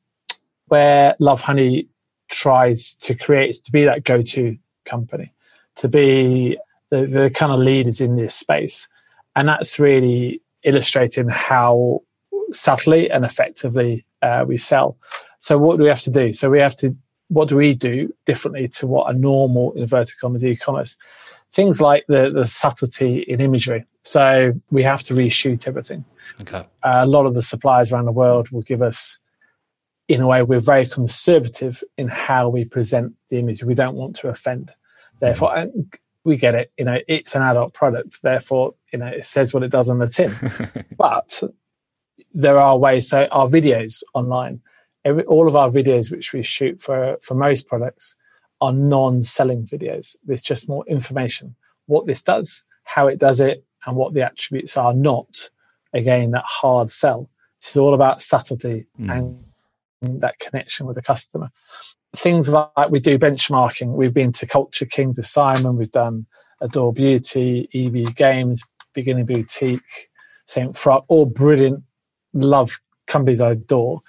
[0.67, 1.89] where Lovehoney
[2.31, 5.33] tries to create is to be that go-to company
[5.79, 6.57] to be
[6.91, 8.87] the, the kind of leaders in this space.
[9.35, 12.03] And that's really illustrating how
[12.53, 14.97] subtly and effectively uh, we sell.
[15.39, 16.33] So what do we have to do?
[16.33, 16.97] So we have to,
[17.29, 20.97] what do we do differently to what a normal inverted commas e-commerce?
[21.53, 23.85] Things like the, the subtlety in imagery.
[24.03, 26.05] So we have to reshoot everything.
[26.41, 26.65] Okay.
[26.83, 29.19] Uh, a lot of the suppliers around the world will give us,
[30.09, 33.63] in a way, we're very conservative in how we present the image.
[33.63, 34.73] We don't want to offend.
[35.21, 35.81] Therefore, mm-hmm.
[36.25, 36.73] we get it.
[36.79, 38.23] You know, it's an adult product.
[38.23, 40.35] Therefore, you know, it says what it does on the tin.
[40.97, 41.43] but
[42.33, 43.09] there are ways.
[43.09, 44.61] So our videos online,
[45.05, 48.17] every, all of our videos which we shoot for for most products
[48.61, 50.17] are non-selling videos.
[50.25, 51.55] There's just more information.
[51.87, 54.93] What this does, how it does it, and what the attributes are.
[54.93, 55.51] Not
[55.93, 57.31] again that hard sell.
[57.61, 59.11] This is all about subtlety mm.
[60.03, 61.51] and that connection with the customer
[62.17, 63.95] things like we do benchmarking.
[63.95, 65.77] We've been to Culture King to Simon.
[65.77, 66.27] We've done
[66.61, 68.63] Adore Beauty, EB Games,
[68.95, 70.09] Beginning Boutique,
[70.47, 70.77] St.
[70.77, 71.83] Frock, all brilliant,
[72.33, 74.01] love companies I adore.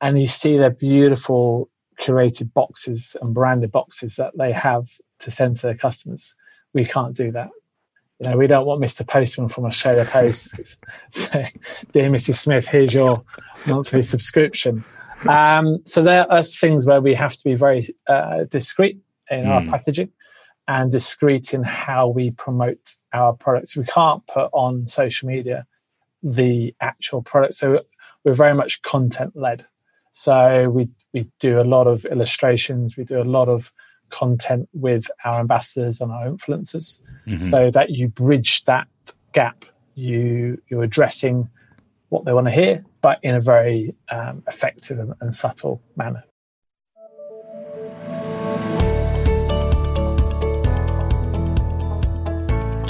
[0.00, 4.88] And you see their beautiful curated boxes and branded boxes that they have
[5.20, 6.34] to send to their customers.
[6.72, 7.50] We can't do that.
[8.20, 9.06] You know, we don't want Mr.
[9.06, 10.76] Postman from Australia Post
[11.10, 11.52] saying,
[11.92, 12.36] "Dear Mrs.
[12.36, 13.22] Smith, here's your
[13.66, 14.84] monthly subscription."
[15.28, 18.98] Um, so there are things where we have to be very uh, discreet
[19.30, 19.48] in mm.
[19.48, 19.70] our hmm.
[19.70, 20.10] packaging
[20.68, 23.76] and discreet in how we promote our products.
[23.76, 25.66] We can't put on social media
[26.22, 27.54] the actual product.
[27.54, 27.80] So
[28.24, 29.66] we're very much content led.
[30.12, 32.96] So we we do a lot of illustrations.
[32.96, 33.72] We do a lot of
[34.10, 37.36] content with our ambassadors and our influencers, mm-hmm.
[37.36, 38.86] so that you bridge that
[39.32, 39.64] gap.
[39.94, 41.48] You you're addressing
[42.10, 46.24] what they want to hear, but in a very um, effective and, and subtle manner.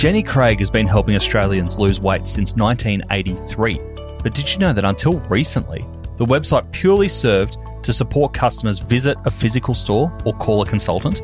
[0.01, 3.79] Jenny Craig has been helping Australians lose weight since 1983.
[4.23, 9.19] But did you know that until recently, the website purely served to support customers visit
[9.27, 11.21] a physical store or call a consultant?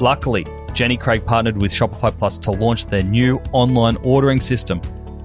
[0.00, 4.80] Luckily, Jenny Craig partnered with Shopify Plus to launch their new online ordering system.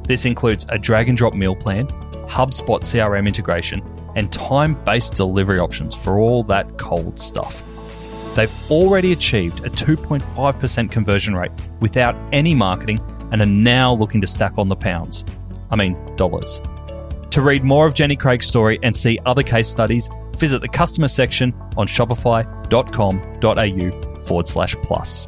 [0.08, 1.88] This includes a drag and drop meal plan,
[2.27, 3.81] HubSpot CRM integration,
[4.15, 7.62] and time based delivery options for all that cold stuff.
[8.36, 12.99] They've already achieved a 2.5% conversion rate without any marketing
[13.31, 15.23] and are now looking to stack on the pounds.
[15.69, 16.59] I mean, dollars.
[17.31, 21.07] To read more of Jenny Craig's story and see other case studies, visit the customer
[21.07, 25.27] section on shopify.com.au forward slash plus.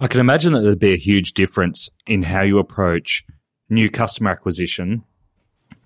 [0.00, 3.24] I can imagine that there'd be a huge difference in how you approach
[3.68, 5.02] new customer acquisition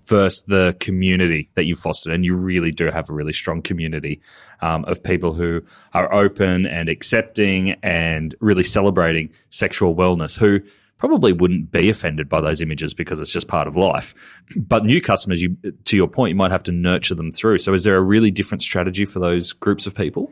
[0.05, 2.13] versus the community that you've fostered.
[2.13, 4.21] And you really do have a really strong community
[4.61, 10.59] um, of people who are open and accepting and really celebrating sexual wellness, who
[10.99, 14.13] probably wouldn't be offended by those images because it's just part of life.
[14.55, 17.57] But new customers, you to your point, you might have to nurture them through.
[17.57, 20.31] So is there a really different strategy for those groups of people?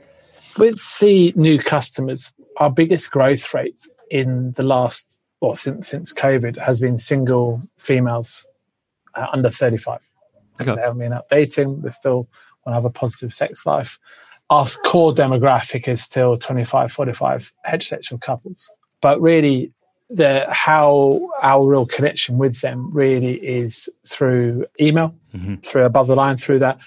[0.58, 6.58] With the new customers, our biggest growth rate in the last, well, since since COVID,
[6.58, 8.46] has been single females
[9.16, 10.00] uh, under 35.
[10.60, 10.76] Okay.
[10.76, 11.82] They haven't been updating.
[11.82, 12.28] They still
[12.66, 14.00] want to have a positive sex life.
[14.50, 18.70] Our core demographic is still 25, 45 heterosexual couples.
[19.02, 19.72] But really,
[20.10, 25.56] the how our real connection with them really is through email, mm-hmm.
[25.56, 26.80] through above the line, through that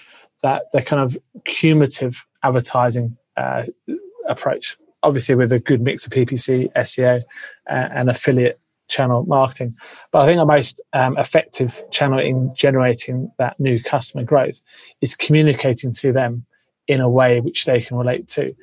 [0.43, 3.63] that the kind of cumulative advertising uh,
[4.29, 4.77] approach.
[5.05, 7.21] Obviously, with a good mix of PPC, SEO,
[7.69, 9.73] uh, and affiliate channel marketing.
[10.11, 14.61] But I think the most um, effective channel in generating that new customer growth
[15.01, 16.45] is communicating to them
[16.87, 18.53] in a way which they can relate to.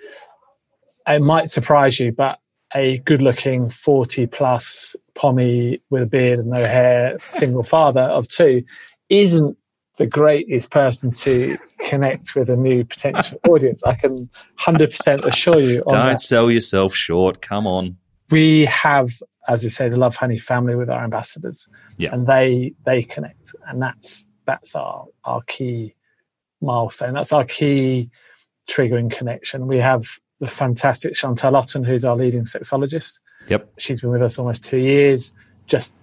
[1.06, 2.38] It might surprise you, but
[2.74, 8.28] a good looking 40 plus pommy with a beard and no hair single father of
[8.28, 8.62] two
[9.08, 9.56] isn't
[9.96, 13.82] the greatest person to connect with a new potential audience.
[13.84, 14.28] I can
[14.58, 15.82] 100% assure you.
[15.88, 16.20] Don't that.
[16.20, 17.42] sell yourself short.
[17.42, 17.96] Come on.
[18.30, 19.10] We have,
[19.48, 22.14] as we say, the Lovehoney family with our ambassadors, yeah.
[22.14, 25.94] and they they connect, and that's that's our our key
[26.62, 27.12] milestone.
[27.12, 28.08] That's our key
[28.70, 29.66] triggering connection.
[29.66, 33.18] We have the fantastic Chantelle Otten, who's our leading sexologist.
[33.48, 33.70] Yep.
[33.76, 35.34] She's been with us almost two years.
[35.66, 35.94] Just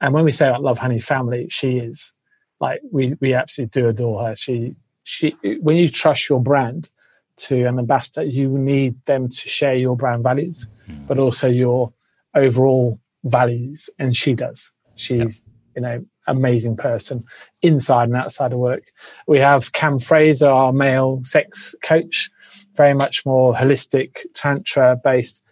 [0.00, 2.12] and when we say about Lovehoney family, she is
[2.60, 4.36] like we we absolutely do adore her.
[4.36, 6.90] She she when you trust your brand
[7.38, 11.06] to an ambassador, you need them to share your brand values, mm.
[11.06, 11.92] but also your
[12.34, 14.72] overall values, and she does.
[14.96, 15.76] She's yep.
[15.76, 17.24] you know amazing person
[17.62, 18.92] inside and outside of work.
[19.26, 22.30] We have Cam Fraser, our male sex coach,
[22.74, 25.42] very much more holistic, tantra based,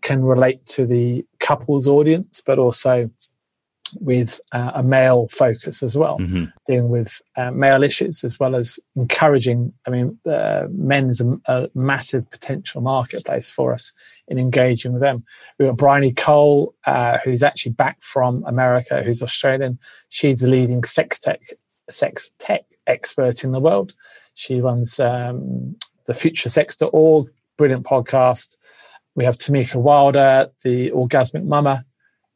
[0.00, 3.10] can relate to the couples audience, but also
[4.00, 6.46] with uh, a male focus as well, mm-hmm.
[6.66, 9.72] dealing with uh, male issues as well as encouraging.
[9.86, 13.92] I mean, uh, men's a, a, massive potential marketplace for us
[14.28, 15.24] in engaging with them.
[15.58, 19.78] We've got Bryony Cole, uh, who's actually back from America, who's Australian.
[20.08, 21.40] She's the leading sex tech
[21.90, 23.94] sex tech expert in the world.
[24.34, 25.76] She runs um,
[26.06, 27.28] the futuresex.org,
[27.58, 28.56] brilliant podcast.
[29.14, 31.84] We have Tamika Wilder, the orgasmic mama,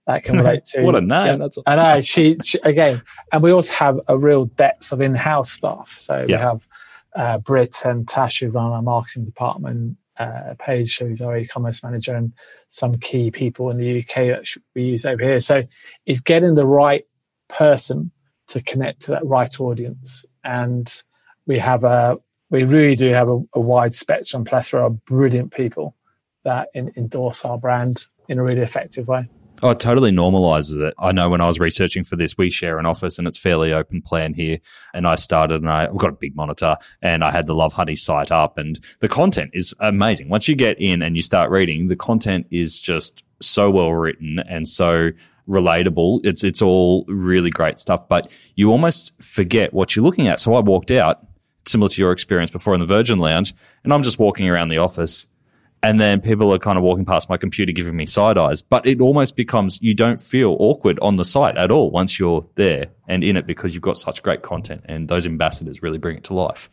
[0.06, 0.82] that can relate to.
[0.82, 1.26] what a name!
[1.26, 5.00] Yeah, That's I know she, she, again, and we also have a real depth of
[5.00, 5.96] in-house staff.
[5.98, 6.36] So yeah.
[6.36, 6.68] we have
[7.16, 9.96] uh, Britt and Tash who run our marketing department.
[10.18, 12.32] Uh, Paige, who's our e-commerce manager, and
[12.68, 15.40] some key people in the UK that we use over here.
[15.40, 15.62] So
[16.06, 17.04] it's getting the right
[17.48, 18.10] person
[18.46, 20.90] to connect to that right audience, and
[21.46, 22.16] we have a
[22.48, 25.94] we really do have a, a wide spectrum plethora of brilliant people
[26.44, 29.28] that in, endorse our brand in a really effective way.
[29.62, 30.94] Oh, it totally normalizes it.
[30.98, 33.72] I know when I was researching for this, we share an office and it's fairly
[33.72, 34.58] open plan here.
[34.92, 37.96] And I started and I, have got a big monitor and I had the Lovehoney
[37.96, 40.28] site up and the content is amazing.
[40.28, 44.40] Once you get in and you start reading, the content is just so well written
[44.48, 45.10] and so
[45.48, 46.20] relatable.
[46.24, 50.38] It's, it's all really great stuff, but you almost forget what you're looking at.
[50.38, 51.24] So I walked out,
[51.66, 54.78] similar to your experience before in the Virgin Lounge, and I'm just walking around the
[54.78, 55.26] office
[55.86, 58.60] and then people are kind of walking past my computer giving me side eyes.
[58.60, 62.44] But it almost becomes you don't feel awkward on the site at all once you're
[62.56, 66.16] there and in it because you've got such great content, and those ambassadors really bring
[66.16, 66.68] it to life.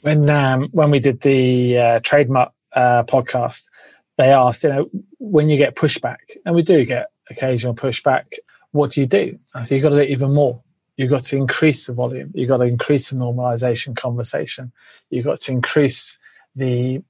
[0.00, 3.68] When um, when we did the uh, trademark uh, podcast,
[4.16, 8.32] they asked, you know, when you get pushback, and we do get occasional pushback,
[8.70, 9.38] what do you do?
[9.54, 10.62] I said, you've got to do even more.
[10.96, 12.30] You've got to increase the volume.
[12.34, 14.72] You've got to increase the normalization conversation.
[15.10, 16.16] You've got to increase
[16.56, 17.02] the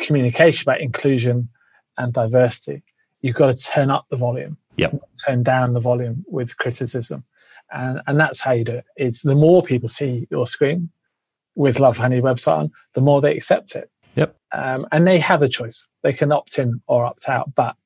[0.00, 1.48] communication about inclusion
[1.98, 2.82] and diversity,
[3.20, 4.56] you've got to turn up the volume.
[4.76, 5.00] Yep.
[5.26, 7.24] Turn down the volume with criticism.
[7.72, 8.84] And, and that's how you do it.
[8.96, 10.90] It's the more people see your screen
[11.54, 13.90] with Lovehoney website on, the more they accept it.
[14.14, 14.36] Yep.
[14.52, 15.88] Um, and they have a choice.
[16.02, 17.76] They can opt in or opt out, but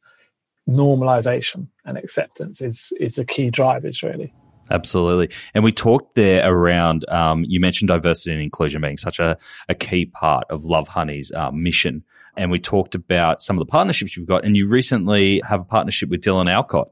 [0.69, 4.33] normalization and acceptance is, is a key drivers really.
[4.71, 5.31] Absolutely.
[5.55, 9.37] And we talked there around, um, you mentioned diversity and inclusion being such a,
[9.69, 12.05] a key part of Lovehoney's uh, mission.
[12.37, 14.45] And we talked about some of the partnerships you've got.
[14.45, 16.91] And you recently have a partnership with Dylan Alcott.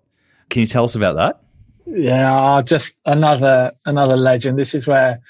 [0.51, 1.41] Can you tell us about that?
[1.87, 4.59] Yeah, just another another legend.
[4.59, 5.21] This is where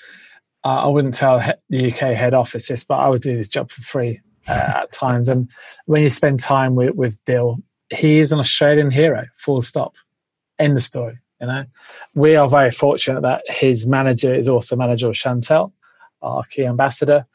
[0.65, 3.71] uh, I wouldn't tell the UK head office this, but I would do this job
[3.71, 5.29] for free uh, at times.
[5.29, 5.51] And
[5.87, 7.59] when you spend time with, with Dill,
[7.91, 9.95] he is an Australian hero, full stop.
[10.59, 11.19] End of story.
[11.41, 11.65] You know,
[12.15, 15.73] we are very fortunate that his manager is also manager of Chantelle,
[16.21, 17.27] our key ambassador,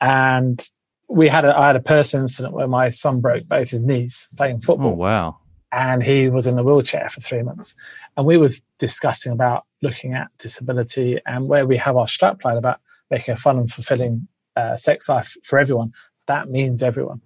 [0.00, 0.60] and
[1.08, 4.28] we had a I had a personal incident where my son broke both his knees
[4.36, 4.88] playing football.
[4.88, 5.38] Oh wow!
[5.76, 7.74] and he was in a wheelchair for three months.
[8.16, 12.80] And we were discussing about looking at disability and where we have our strapline about
[13.10, 14.26] making a fun and fulfilling
[14.56, 15.92] uh, sex life for everyone.
[16.28, 17.20] That means everyone.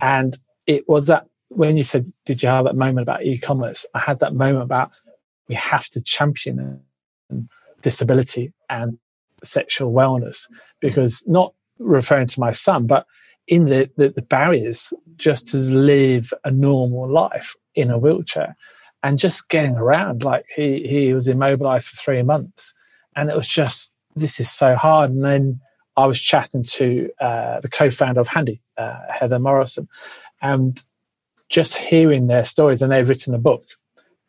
[0.00, 3.86] And it was that when you said, Did you have that moment about e commerce?
[3.94, 4.90] I had that moment about
[5.52, 6.80] we have to champion
[7.82, 8.98] disability and
[9.44, 10.48] sexual wellness
[10.80, 13.04] because not referring to my son, but
[13.48, 18.56] in the, the, the barriers just to live a normal life in a wheelchair
[19.02, 20.24] and just getting around.
[20.24, 22.72] Like he, he was immobilized for three months
[23.14, 25.10] and it was just, this is so hard.
[25.10, 25.60] And then
[25.98, 29.86] I was chatting to uh, the co-founder of Handy, uh, Heather Morrison,
[30.40, 30.82] and
[31.50, 32.80] just hearing their stories.
[32.80, 33.64] And they've written a book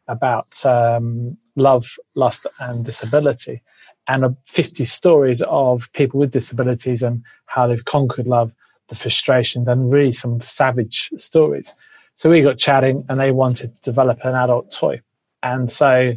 [0.07, 3.61] about um, love, lust, and disability,
[4.07, 8.53] and uh, 50 stories of people with disabilities and how they've conquered love,
[8.89, 11.75] the frustrations, and really some savage stories.
[12.15, 15.01] So we got chatting, and they wanted to develop an adult toy,
[15.41, 16.13] and so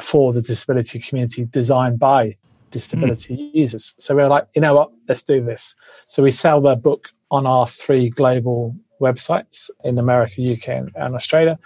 [0.00, 2.36] for the disability community, designed by
[2.70, 3.50] disability mm.
[3.54, 3.94] users.
[3.98, 5.74] So we were like, you know what, let's do this.
[6.06, 11.14] So we sell their book on our three global websites in America, UK, and, and
[11.14, 11.58] Australia.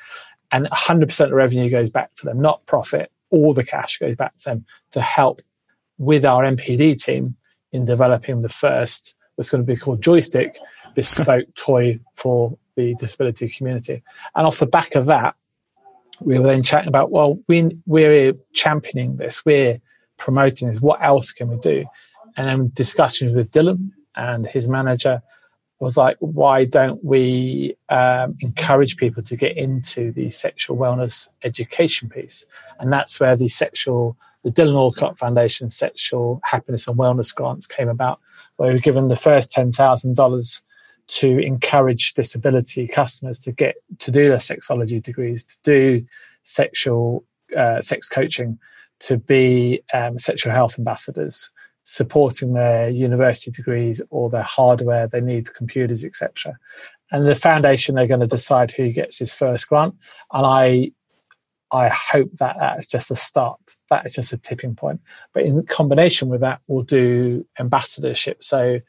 [0.55, 3.11] And 100% of revenue goes back to them, not profit.
[3.31, 5.43] All the cash goes back to them to help
[5.99, 7.35] with our NPD team
[7.73, 10.57] in developing the first, what's going to be called Joystick,
[10.95, 14.01] bespoke toy for the disability community.
[14.37, 15.35] And off the back of that,
[16.21, 19.45] we were then chatting about, well, we, we're championing this.
[19.45, 19.81] We're
[20.19, 20.81] promoting this.
[20.81, 21.85] What else can we do?
[22.37, 25.21] And then discussions with Dylan and his manager
[25.81, 32.09] was like, why don't we um, encourage people to get into the sexual wellness education
[32.09, 32.47] piece?
[32.79, 37.89] And that's where the sexual, the Dylan Alcott Foundation Sexual Happiness and Wellness Grants came
[37.89, 38.21] about,
[38.57, 40.63] where we were given the first $10,000
[41.07, 46.07] to encourage disability customers to get to do their sexology degrees, to do
[46.45, 47.25] sexual
[47.57, 48.59] uh, sex coaching,
[49.01, 51.51] to be um, sexual health ambassadors,
[51.85, 55.07] supporting their university degrees or their hardware.
[55.07, 56.59] They need computers, etc.
[57.13, 59.95] And the foundation they're going to decide who gets his first grant.
[60.33, 60.93] And I,
[61.71, 63.61] I hope that that is just a start.
[63.91, 65.01] That is just a tipping point.
[65.33, 68.43] But in combination with that, we'll do ambassadorship.
[68.43, 68.81] So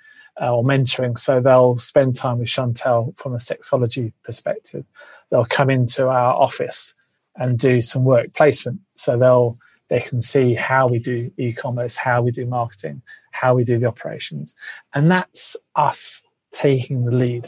[0.41, 1.17] uh, or mentoring.
[1.17, 4.85] So they'll spend time with Chantelle from a sexology perspective.
[5.29, 6.93] They'll come into our office
[7.37, 8.79] and do some work placement.
[8.95, 9.57] So they'll
[9.89, 13.87] they can see how we do e-commerce, how we do marketing, how we do the
[13.87, 14.55] operations.
[14.93, 17.47] And that's us taking the lead.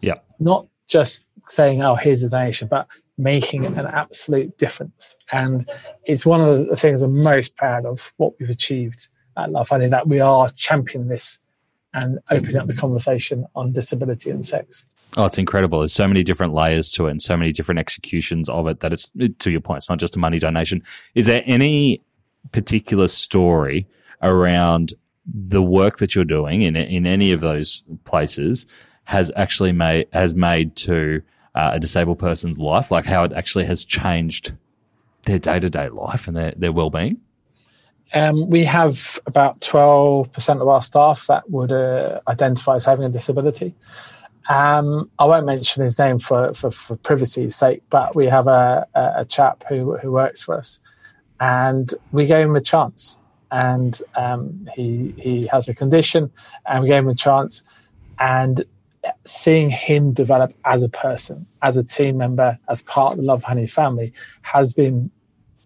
[0.00, 0.16] Yeah.
[0.40, 2.86] Not just saying, oh, here's a donation, but
[3.18, 5.16] making an absolute difference.
[5.32, 5.68] And
[6.04, 10.06] it's one of the things I'm most proud of what we've achieved at Lovehoney, that
[10.06, 11.38] we are championing this
[11.96, 14.84] and opening up the conversation on disability and sex.
[15.16, 15.78] Oh, it's incredible.
[15.78, 18.92] There's so many different layers to it and so many different executions of it that
[18.92, 20.82] it's, to your point, it's not just a money donation.
[21.14, 22.02] Is there any
[22.52, 23.88] particular story
[24.20, 24.92] around
[25.24, 28.66] the work that you're doing in, in any of those places
[29.04, 31.22] has actually made, has made to
[31.54, 34.52] uh, a disabled person's life, like how it actually has changed
[35.22, 37.22] their day to day life and their, their well being?
[38.14, 43.08] Um, we have about 12% of our staff that would uh, identify as having a
[43.08, 43.74] disability.
[44.48, 48.86] Um, I won't mention his name for, for, for privacy's sake, but we have a,
[48.94, 50.78] a, a, chap who, who works for us
[51.40, 53.18] and we gave him a chance.
[53.50, 56.30] And um, he, he has a condition
[56.66, 57.64] and we gave him a chance.
[58.20, 58.64] And
[59.24, 63.70] seeing him develop as a person, as a team member, as part of the Lovehoney
[63.70, 65.10] family has been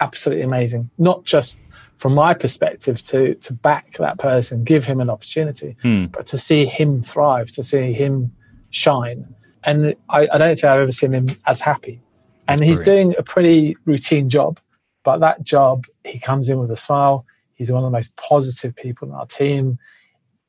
[0.01, 0.91] absolutely amazing.
[0.99, 1.59] Not just
[2.01, 6.07] from my perspective to to back that person, give him an opportunity, hmm.
[6.07, 8.33] but to see him thrive, to see him
[8.71, 9.35] shine.
[9.65, 12.01] And I, I don't think I've ever seen him as happy.
[12.49, 13.11] And he's brilliant.
[13.11, 14.59] doing a pretty routine job,
[15.05, 17.27] but that job, he comes in with a smile.
[17.55, 19.79] He's one of the most positive people in our team.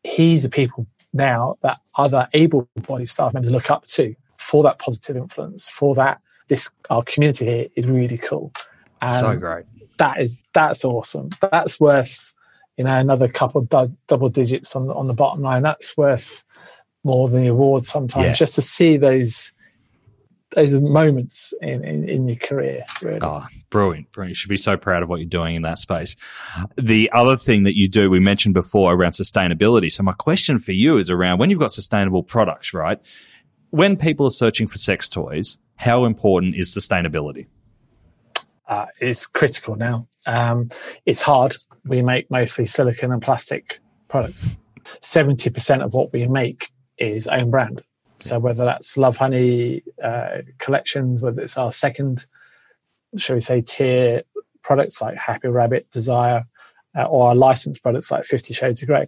[0.03, 5.17] He's the people now that other able-bodied staff members look up to for that positive
[5.17, 8.53] influence, for that this our community here is really cool.
[9.01, 9.65] And so great
[10.01, 11.29] that is that's awesome.
[11.51, 12.33] That's worth
[12.75, 13.69] you know another couple of
[14.07, 15.61] double digits on on the bottom line.
[15.61, 16.43] That's worth
[17.03, 18.33] more than the award sometimes yeah.
[18.33, 19.53] just to see those
[20.55, 22.83] those moments in, in, in, your career.
[23.01, 23.19] Really.
[23.21, 24.11] Oh, brilliant.
[24.11, 24.31] Brilliant.
[24.31, 26.17] You should be so proud of what you're doing in that space.
[26.75, 29.89] The other thing that you do, we mentioned before around sustainability.
[29.89, 32.99] So my question for you is around when you've got sustainable products, right?
[33.69, 37.47] When people are searching for sex toys, how important is sustainability?
[38.71, 40.07] Uh, is critical now.
[40.25, 40.69] Um,
[41.05, 41.57] it's hard.
[41.85, 44.57] We make mostly silicon and plastic products.
[45.01, 47.83] 70% of what we make is own brand.
[48.21, 52.25] So whether that's Lovehoney uh, collections, whether it's our second,
[53.17, 54.23] shall we say, tier
[54.63, 56.45] products like Happy Rabbit, Desire,
[56.97, 59.07] uh, or our licensed products like Fifty Shades of Grey.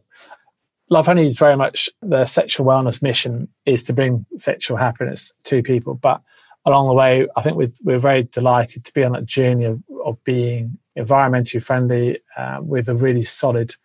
[0.91, 5.93] Lovehoney is very much the sexual wellness mission is to bring sexual happiness to people.
[5.93, 6.21] But
[6.65, 9.81] along the way, I think we're, we're very delighted to be on that journey of,
[10.05, 13.75] of being environmentally friendly uh, with a really solid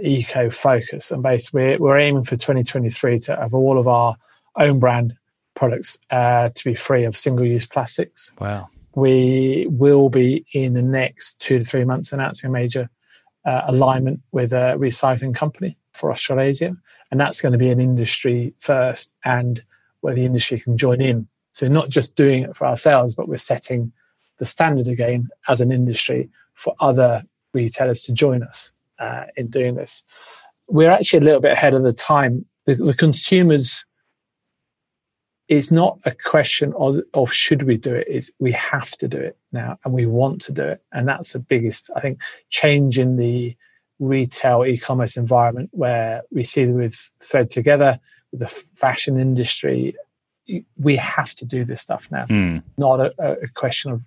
[0.00, 1.10] eco focus.
[1.10, 4.16] And basically, we're, we're aiming for 2023 to have all of our
[4.56, 5.16] own brand
[5.54, 8.32] products uh, to be free of single use plastics.
[8.38, 8.68] Wow.
[8.94, 12.88] We will be in the next two to three months announcing a major
[13.44, 16.76] uh, alignment with a recycling company for Australasia.
[17.10, 19.62] And that's going to be an industry first and
[20.00, 21.28] where the industry can join in.
[21.52, 23.92] So not just doing it for ourselves, but we're setting
[24.38, 27.22] the standard again as an industry for other
[27.52, 30.04] retailers to join us uh, in doing this.
[30.68, 32.44] We're actually a little bit ahead of the time.
[32.66, 33.84] The, the consumers,
[35.48, 39.18] it's not a question of, of should we do it, it's we have to do
[39.18, 40.82] it now and we want to do it.
[40.92, 42.20] And that's the biggest, I think,
[42.50, 43.56] change in the
[43.98, 47.98] retail e-commerce environment where we see with Thread Together,
[48.30, 49.96] with the fashion industry,
[50.76, 52.26] we have to do this stuff now.
[52.26, 52.62] Mm.
[52.76, 54.04] Not a, a, question of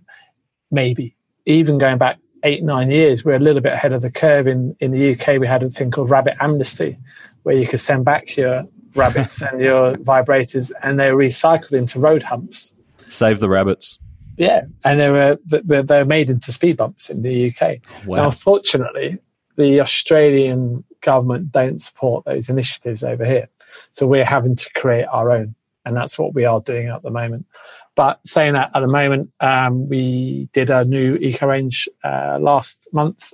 [0.70, 1.16] maybe.
[1.46, 4.48] Even going back eight, nine years, we're a little bit ahead of the curve.
[4.48, 6.98] In, in the UK, we had a thing called Rabbit Amnesty,
[7.44, 8.64] where you could send back your
[8.96, 12.72] rabbits and your vibrators and they were recycled into road humps.
[13.10, 14.00] Save the rabbits.
[14.38, 17.78] Yeah, and they were they were made into speed bumps in the UK.
[18.06, 18.18] Wow.
[18.18, 19.20] Now, unfortunately,
[19.58, 23.50] the Australian government don't support those initiatives over here.
[23.92, 25.56] So we're having to create our own.
[25.86, 27.46] And that's what we are doing at the moment.
[27.96, 32.88] But saying that at the moment, um, we did a new eco range uh, last
[32.94, 33.34] month,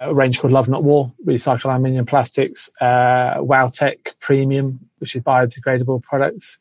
[0.00, 6.02] a range called Love Not War, recycled aluminium plastics, uh, WowTech Premium, which is biodegradable
[6.02, 6.58] products.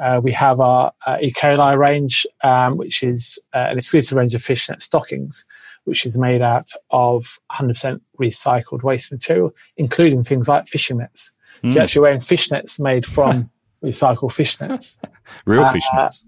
[0.00, 1.32] Uh, we have our uh, E.
[1.32, 5.44] coli range, um, which is uh, an exclusive range of fishnet stockings,
[5.84, 11.32] which is made out of 100% recycled waste material, including things like fishing nets.
[11.56, 11.60] Mm.
[11.60, 11.82] So you're hmm.
[11.82, 13.50] actually wearing fishnets made from
[13.84, 14.96] recycled fishnets.
[15.44, 16.22] Real uh, fishnets.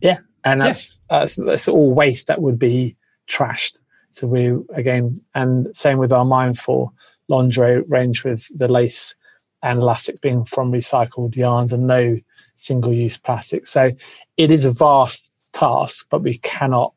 [0.00, 0.18] Yeah.
[0.44, 1.20] And that's, yeah.
[1.20, 2.96] that's, that's all waste that would be
[3.28, 3.80] trashed.
[4.10, 6.92] So we, again, and same with our mindful
[7.28, 9.14] lingerie range with the lace
[9.62, 12.18] and elastics being from recycled yarns and no
[12.56, 13.66] single use plastic.
[13.66, 13.92] So
[14.36, 16.92] it is a vast task, but we cannot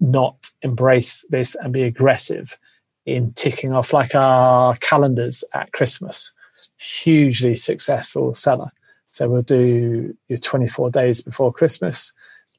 [0.00, 2.58] not embrace this and be aggressive
[3.06, 6.32] in ticking off like our calendars at Christmas.
[6.78, 8.70] Hugely successful seller.
[9.10, 12.12] So we'll do your 24 days before Christmas,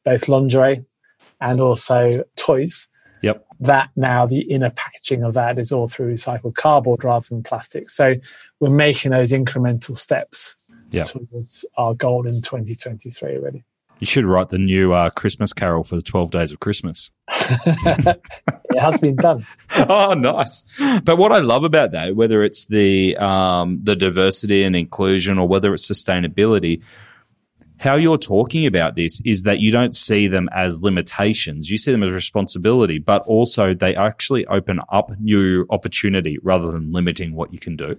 [0.05, 0.85] both lingerie
[1.41, 2.87] and also toys.
[3.21, 3.45] Yep.
[3.59, 7.89] That now the inner packaging of that is all through recycled cardboard rather than plastic.
[7.89, 8.15] So
[8.59, 10.55] we're making those incremental steps
[10.91, 11.07] yep.
[11.07, 13.63] towards our goal in 2023 already.
[13.99, 17.11] You should write the new uh, Christmas Carol for the 12 Days of Christmas.
[17.31, 18.19] it
[18.77, 19.45] has been done.
[19.89, 20.63] oh, nice.
[21.03, 25.47] But what I love about that, whether it's the, um, the diversity and inclusion or
[25.47, 26.81] whether it's sustainability,
[27.77, 31.69] how you're talking about this is that you don't see them as limitations.
[31.69, 36.91] You see them as responsibility, but also they actually open up new opportunity rather than
[36.91, 37.97] limiting what you can do.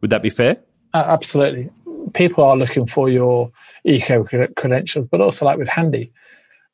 [0.00, 0.62] Would that be fair?
[0.94, 1.70] Absolutely
[2.14, 3.50] people are looking for your
[3.84, 4.24] eco
[4.56, 6.12] credentials, but also like with Handy,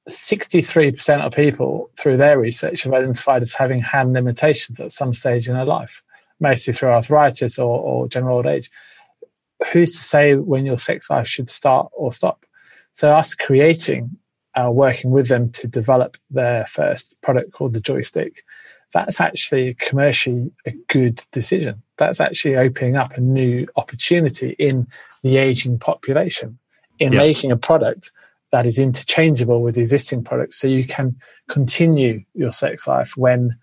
[0.09, 5.49] 63% of people through their research have identified as having hand limitations at some stage
[5.49, 6.03] in their life,
[6.41, 8.71] mostly through arthritis or, or general old age.
[9.73, 12.47] Who's to say when your sex life should start or stop?
[12.93, 14.17] So, us creating,
[14.55, 18.45] uh, working with them to develop their first product called the joystick,
[18.93, 21.83] that's actually commercially a good decision.
[21.97, 24.87] That's actually opening up a new opportunity in
[25.23, 26.59] the aging population
[26.99, 28.11] in making a product
[28.51, 31.17] that is interchangeable with existing products so you can
[31.49, 33.57] continue your sex life when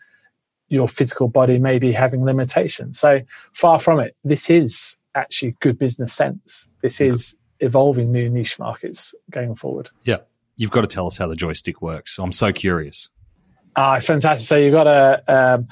[0.68, 3.00] your physical body may be having limitations.
[3.00, 3.22] So
[3.54, 6.68] far from it, this is actually good business sense.
[6.82, 9.90] This is evolving new niche markets going forward.
[10.04, 10.18] Yeah.
[10.58, 12.18] You've got to tell us how the joystick works.
[12.18, 13.10] I'm so curious.
[13.76, 14.48] Ah, it's fantastic.
[14.48, 15.68] So you've got a, um,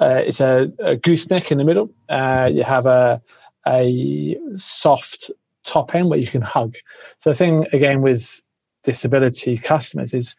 [0.00, 1.90] uh, it's a, a, gooseneck in the middle.
[2.08, 3.20] Uh, you have a,
[3.66, 5.30] a soft
[5.64, 6.76] top end where you can hug.
[7.18, 8.40] So the thing again with
[8.84, 10.36] disability customers is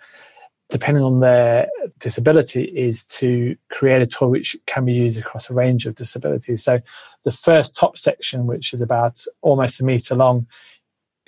[0.69, 1.67] depending on their
[1.97, 6.63] disability is to create a toy which can be used across a range of disabilities.
[6.63, 6.79] So
[7.23, 10.47] the first top section, which is about almost a meter long,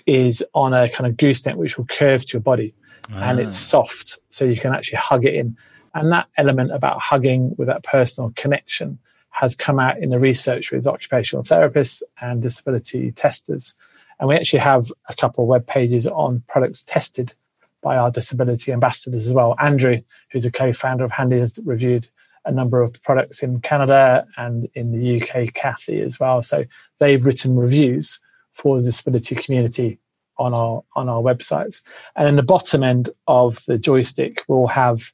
[0.06, 2.74] is on a kind of gooseneck which will curve to your body
[3.14, 3.30] ah.
[3.30, 5.56] and it's soft so you can actually hug it in
[5.94, 9.00] and that element about hugging with that personal connection
[9.32, 13.76] has come out in the research with occupational therapists and disability testers.
[14.20, 17.34] And we actually have a couple of web pages on products tested
[17.82, 19.56] by our disability ambassadors as well.
[19.60, 22.08] Andrew, who's a co-founder of Handy, has reviewed
[22.46, 26.42] a number of products in Canada and in the UK, Kathy as well.
[26.42, 26.66] So
[27.00, 28.20] they've written reviews
[28.54, 30.00] for the disability community
[30.38, 31.82] on our on our websites.
[32.16, 35.12] And in the bottom end of the joystick, we'll have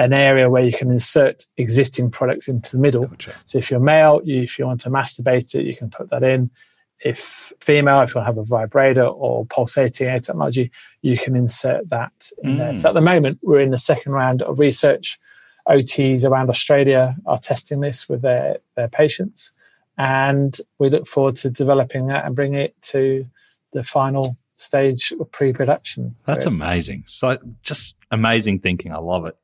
[0.00, 3.06] an area where you can insert existing products into the middle.
[3.06, 3.34] Gotcha.
[3.44, 6.22] So if you're male, you, if you want to masturbate it, you can put that
[6.22, 6.50] in.
[7.04, 10.70] If female, if you want to have a vibrator or pulsating air technology,
[11.02, 12.58] you can insert that in mm.
[12.58, 12.76] there.
[12.76, 15.18] So at the moment, we're in the second round of research.
[15.68, 19.52] OTs around Australia are testing this with their, their patients.
[19.98, 23.26] And we look forward to developing that and bringing it to
[23.72, 26.16] the final stage of pre-production.
[26.24, 27.04] That's amazing.
[27.06, 28.92] So just amazing thinking.
[28.92, 29.36] I love it.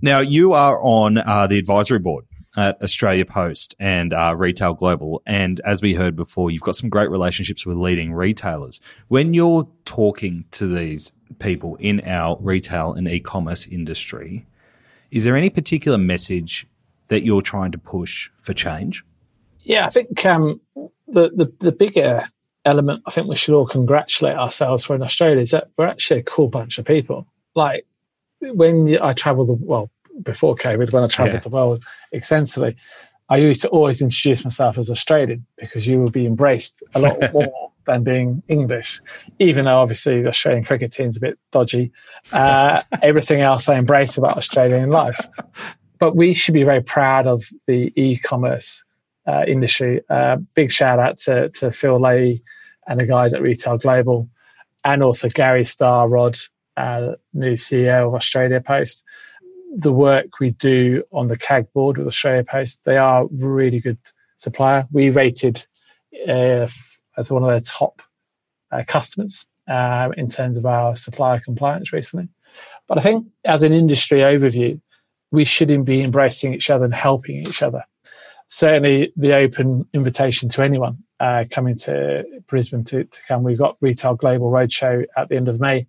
[0.00, 2.26] Now you are on uh, the advisory board
[2.56, 6.90] at Australia Post and uh, Retail Global, and as we heard before, you've got some
[6.90, 8.80] great relationships with leading retailers.
[9.08, 14.46] When you're talking to these people in our retail and e-commerce industry,
[15.10, 16.66] is there any particular message
[17.08, 19.04] that you're trying to push for change?
[19.60, 20.60] Yeah, I think um,
[21.06, 22.24] the, the the bigger
[22.64, 26.20] element I think we should all congratulate ourselves for in Australia is that we're actually
[26.20, 27.26] a cool bunch of people.
[27.54, 27.86] Like
[28.40, 29.90] when I travel the well
[30.22, 31.40] before COVID, when I travelled yeah.
[31.40, 32.76] the world extensively,
[33.28, 37.16] I used to always introduce myself as Australian because you will be embraced a lot
[37.32, 39.00] more than being English.
[39.38, 41.92] Even though obviously the Australian cricket team's a bit dodgy,
[42.32, 45.18] uh, everything else I embrace about Australian life.
[45.98, 48.82] But we should be very proud of the e-commerce
[49.26, 50.00] uh, industry.
[50.08, 52.42] Uh, big shout out to, to Phil Leahy
[52.88, 54.28] and the guys at Retail Global,
[54.84, 56.36] and also Gary Starr Rod,
[56.80, 59.04] uh, new CEO of Australia Post.
[59.76, 63.98] The work we do on the CAG board with Australia Post, they are really good
[64.36, 64.86] supplier.
[64.90, 65.64] We rated
[66.28, 66.66] uh,
[67.16, 68.02] as one of their top
[68.72, 72.28] uh, customers uh, in terms of our supplier compliance recently.
[72.88, 74.80] But I think as an industry overview,
[75.30, 77.84] we should be embracing each other and helping each other
[78.50, 83.44] certainly the open invitation to anyone uh, coming to Brisbane to, to come.
[83.44, 85.86] We've got Retail Global Roadshow at the end of May,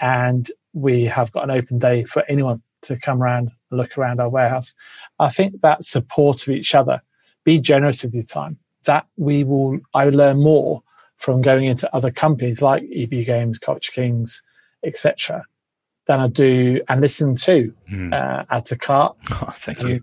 [0.00, 4.20] and we have got an open day for anyone to come around and look around
[4.20, 4.74] our warehouse.
[5.18, 7.02] I think that support of each other,
[7.44, 8.58] be generous with your time.
[8.84, 10.82] That we will, I learn more
[11.16, 14.42] from going into other companies like EB Games, Culture Kings,
[14.84, 15.44] etc
[16.06, 18.12] than I do and listen to mm.
[18.12, 19.16] uh, add to cart.
[19.30, 20.00] Oh, thank and, you.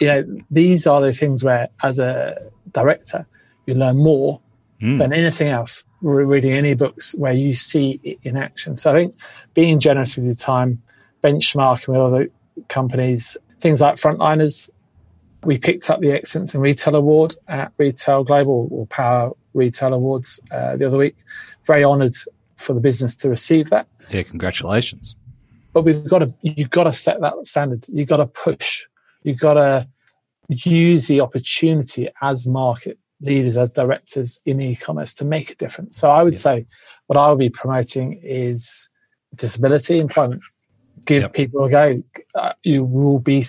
[0.00, 3.26] You know, these are the things where, as a director,
[3.66, 4.40] you learn more
[4.80, 4.98] mm.
[4.98, 5.84] than anything else.
[6.02, 8.76] Reading any books where you see it in action.
[8.76, 9.14] So I think
[9.54, 10.82] being generous with your time,
[11.22, 12.28] benchmarking with other
[12.68, 14.68] companies, things like frontliners.
[15.44, 20.40] We picked up the Excellence in Retail Award at Retail Global or Power Retail Awards
[20.50, 21.16] uh, the other week.
[21.66, 22.14] Very honoured
[22.56, 23.86] for the business to receive that.
[24.10, 25.16] Yeah, congratulations
[25.74, 28.86] but we've got to you've got to set that standard you've got to push
[29.24, 29.86] you've got to
[30.48, 35.96] use the opportunity as market leaders as directors in e-commerce to make a difference.
[35.96, 36.38] So i would yeah.
[36.38, 36.66] say
[37.06, 38.88] what i will be promoting is
[39.36, 40.42] disability employment.
[41.04, 41.32] Give yep.
[41.32, 41.96] people a go.
[42.34, 43.44] Uh, you will be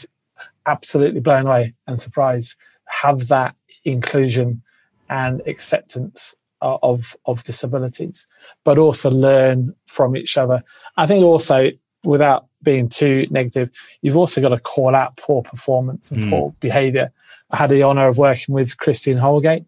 [0.66, 2.56] absolutely blown away and surprised.
[2.88, 4.62] Have that inclusion
[5.10, 8.28] and acceptance of of disabilities
[8.64, 10.64] but also learn from each other.
[10.98, 11.70] I think also
[12.06, 13.70] without being too negative,
[14.02, 16.30] you've also got to call out poor performance and mm.
[16.30, 17.12] poor behaviour.
[17.52, 19.64] I had the honour of working with Christine Holgate.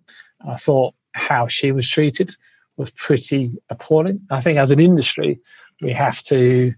[0.46, 2.36] I thought how she was treated
[2.76, 4.20] was pretty appalling.
[4.30, 5.40] I think as an industry,
[5.82, 6.74] we have to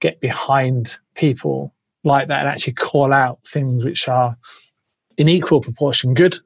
[0.00, 4.36] get behind people like that and actually call out things which are
[5.16, 6.36] in equal proportion good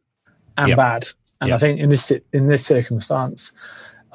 [0.56, 0.76] and yep.
[0.76, 1.08] bad.
[1.40, 1.56] And yep.
[1.56, 3.52] I think in this in this circumstance,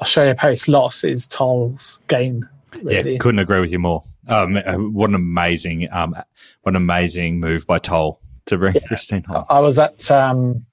[0.00, 2.48] Australia Post loss is Toll's gain
[2.82, 4.02] Yeah, couldn't agree with you more.
[4.28, 6.14] Um, uh, what an amazing, um,
[6.62, 8.80] what an amazing move by Toll to bring yeah.
[8.86, 9.44] Christine home.
[9.48, 10.64] I was at um,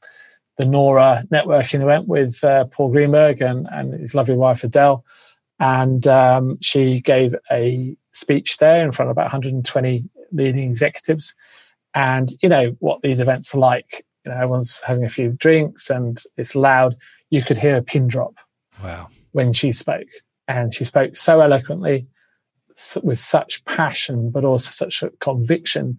[0.57, 5.03] the Nora networking event with uh, Paul Greenberg and, and his lovely wife Adele,
[5.59, 11.33] and um, she gave a speech there in front of about 120 leading executives.
[11.93, 14.05] And you know what these events are like.
[14.25, 16.95] You know, everyone's having a few drinks and it's loud.
[17.31, 18.35] You could hear a pin drop.
[18.81, 19.09] Wow.
[19.31, 20.07] When she spoke
[20.57, 22.07] and she spoke so eloquently
[23.03, 25.97] with such passion but also such conviction.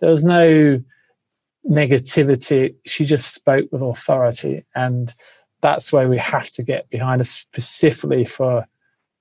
[0.00, 0.82] There was no
[1.68, 2.74] negativity.
[2.84, 5.14] She just spoke with authority and
[5.60, 8.66] that's where we have to get behind us specifically for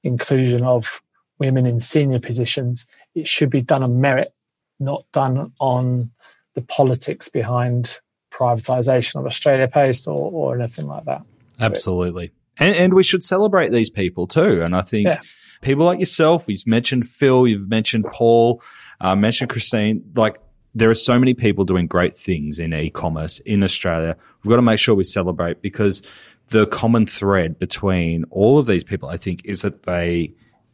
[0.03, 1.01] inclusion of
[1.39, 2.87] women in senior positions.
[3.15, 4.33] It should be done on merit
[4.79, 6.11] not done on
[6.55, 7.99] the politics behind
[8.31, 11.25] privatization of australia post or, or anything like that.
[11.59, 14.61] Absolutely And, and we should celebrate these people too.
[14.61, 15.19] And I think Yeah.
[15.61, 18.61] people like yourself, you've mentioned Phil, you've mentioned Paul,
[19.01, 20.37] uh, mentioned Christine, like
[20.75, 24.15] there are so many people doing great things in e-commerce in Australia.
[24.43, 26.01] We've got to make sure we celebrate because
[26.49, 30.33] the common thread between all of these people, I think, is that they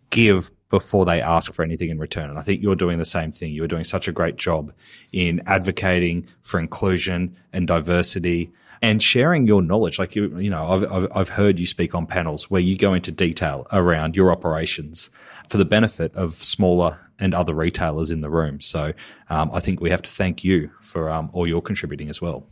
[0.09, 2.30] give before they ask for anything in return.
[2.30, 3.53] And I think you're doing the same thing.
[3.53, 4.71] You're doing such a great job
[5.11, 8.51] in advocating for inclusion and diversity
[8.82, 9.99] and sharing your knowledge.
[9.99, 12.93] Like you, you know, I've, I've, I've heard you speak on panels where you go
[12.93, 15.09] into detail around your operations
[15.47, 18.61] for the benefit of smaller and other retailers in the room.
[18.61, 18.93] So
[19.30, 22.47] um, I think we have to thank you for um, all your contributing as well.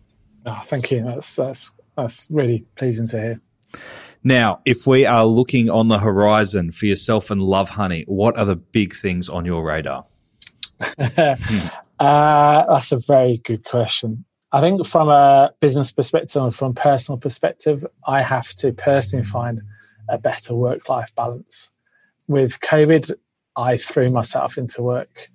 [0.45, 1.03] Oh, thank you.
[1.03, 3.41] That's that's that's really pleasing to hear.
[4.23, 8.55] Now, if we are looking on the horizon for yourself and Lovehoney, what are the
[8.55, 10.05] big things on your radar?
[11.99, 14.23] Uh, that's a very good question.
[14.51, 19.25] I think from a business perspective and from a personal perspective, I have to personally
[19.25, 19.61] find
[20.09, 21.69] a better work life balance.
[22.27, 23.11] With COVID,
[23.57, 25.29] I threw myself into work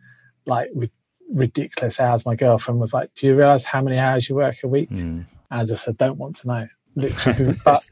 [0.46, 0.90] like ri-
[1.28, 2.24] ridiculous hours.
[2.24, 4.90] My girlfriend was like, Do you realize how many hours you work a week?
[4.90, 5.26] Mm.
[5.50, 6.68] I said, don't want to know.
[6.96, 7.54] Literally.
[7.64, 7.82] but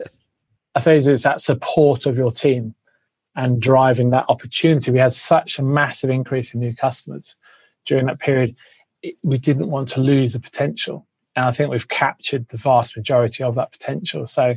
[0.74, 2.74] I suppose it's that support of your team
[3.36, 4.90] and driving that opportunity.
[4.90, 7.36] We had such a massive increase in new customers
[7.86, 8.56] during that period.
[9.02, 11.06] It, we didn't want to lose the potential.
[11.40, 14.26] And I think we've captured the vast majority of that potential.
[14.26, 14.56] So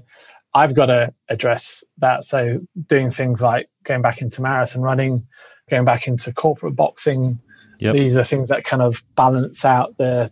[0.54, 2.26] I've got to address that.
[2.26, 5.26] So doing things like going back into marathon running,
[5.70, 7.40] going back into corporate boxing,
[7.80, 7.94] Yep.
[7.96, 10.30] these are things that kind of balance out the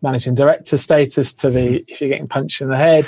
[0.00, 3.04] managing director status to the if you're getting punched in the head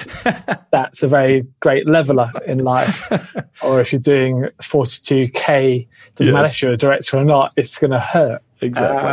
[0.70, 3.04] that's a very great leveler in life
[3.62, 7.90] or if you're doing 42k doesn't matter if you're a director or not it's going
[7.90, 8.42] to hurt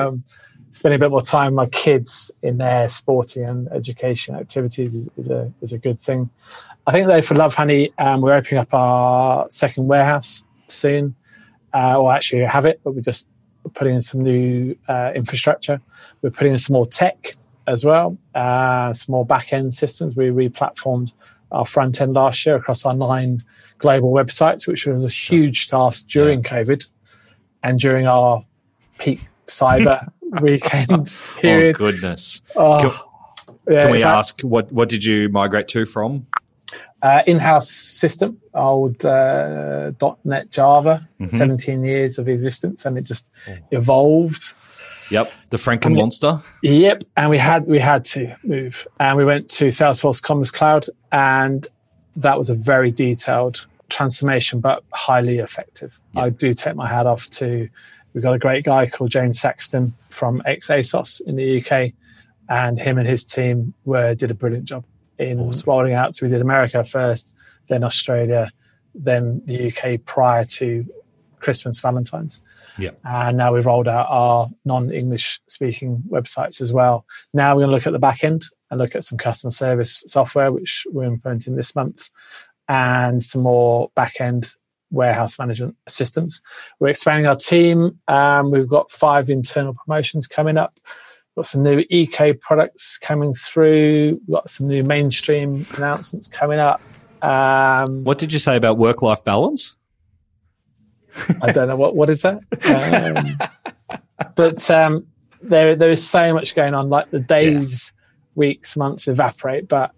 [0.08, 0.24] um,
[0.76, 5.10] spending a bit more time with my kids in their sporting and education activities is,
[5.16, 6.30] is a is a good thing.
[6.86, 11.16] I think though for Lovehoney um, we're opening up our second warehouse soon.
[11.74, 13.28] Uh, or actually have it but we're just
[13.74, 15.80] putting in some new uh, infrastructure.
[16.22, 17.36] We're putting in some more tech
[17.68, 20.16] as well, uh, some more back end systems.
[20.16, 21.12] We re-platformed
[21.52, 23.44] our front end last year across our nine
[23.78, 26.86] global websites, which was a huge task during COVID
[27.64, 28.46] and during our
[29.00, 30.10] peak cyber
[30.42, 32.42] weekend Oh, goodness.
[32.56, 32.92] Oh, Can-
[33.74, 36.28] yeah, Can we fact, ask what, what did you migrate to from?
[37.02, 39.92] uh, in-house system, old uh,
[40.24, 41.36] .NET Java, Mm-hmm.
[41.36, 43.30] 17 years of existence, and it just
[43.72, 44.54] evolved.
[45.12, 45.32] Yep.
[45.52, 46.42] The Franken Monster.
[46.64, 50.86] Yep, and we had we had to move, and we went to Salesforce Commerce Cloud,
[51.12, 51.68] and
[52.16, 56.00] that was a very detailed transformation, but highly effective.
[56.16, 57.70] I do take my hat off to.
[58.16, 61.92] We've got a great guy called James Saxton from ex ASOS in the UK,
[62.48, 64.86] and him and his team were did a brilliant job
[65.20, 66.16] in rolling out.
[66.16, 67.36] So we did America first,
[67.68, 68.52] then Australia,
[68.96, 70.86] then the UK prior to
[71.42, 72.42] Christmas, Valentine's
[72.78, 73.00] Yep.
[73.04, 77.06] and now we've rolled out our non-English speaking websites as well.
[77.34, 80.04] Now we're going to look at the back end and look at some customer service
[80.08, 82.10] software, which we're implementing this month,
[82.70, 84.56] and some more back end
[84.92, 86.42] warehouse management systems.
[86.80, 88.00] We're expanding our team.
[88.08, 90.80] Um, we've got five internal promotions coming up.
[91.36, 94.22] Got some new EK products coming through.
[94.26, 96.82] We've got some new mainstream announcements coming up.
[97.22, 99.76] Um, What did you say about work life balance?
[101.42, 102.42] I don't know what what is that.
[102.66, 104.00] Um,
[104.36, 105.08] but um,
[105.42, 106.90] there there is so much going on.
[106.90, 107.94] Like the days,
[108.36, 109.68] weeks, months evaporate.
[109.68, 109.92] But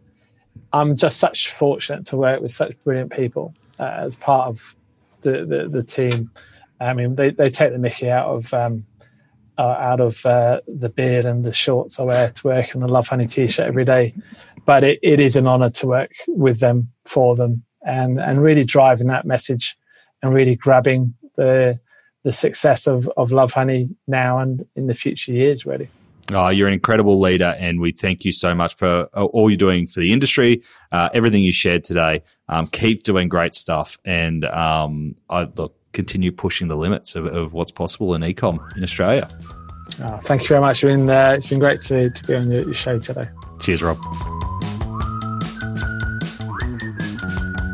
[0.74, 4.76] I'm just such fortunate to work with such brilliant people uh, as part of
[5.22, 6.32] the, the the team.
[6.80, 8.54] I mean, they they take the Mickey out of.
[8.54, 8.86] Um,
[9.60, 12.88] uh, out of uh, the beard and the shorts I wear to work and the
[12.88, 14.14] Lovehoney t-shirt every day,
[14.66, 18.64] but it, it is an honour to work with them, for them, and and really
[18.64, 19.76] driving that message
[20.22, 21.80] and really grabbing the
[22.24, 25.90] the success of, of Lovehoney now and in the future years, really.
[26.34, 29.58] Oh, you're an incredible leader, and we thank you so much for uh, all you're
[29.58, 30.62] doing for the industry,
[30.92, 32.22] uh, everything you shared today.
[32.50, 37.54] Um, keep doing great stuff, and um, I look continue pushing the limits of, of
[37.54, 39.28] what's possible in ecom in Australia.
[40.04, 40.84] Oh, thank you very much.
[40.84, 43.28] It's been, uh, it's been great to, to be on your, your show today.
[43.60, 43.98] Cheers, Rob.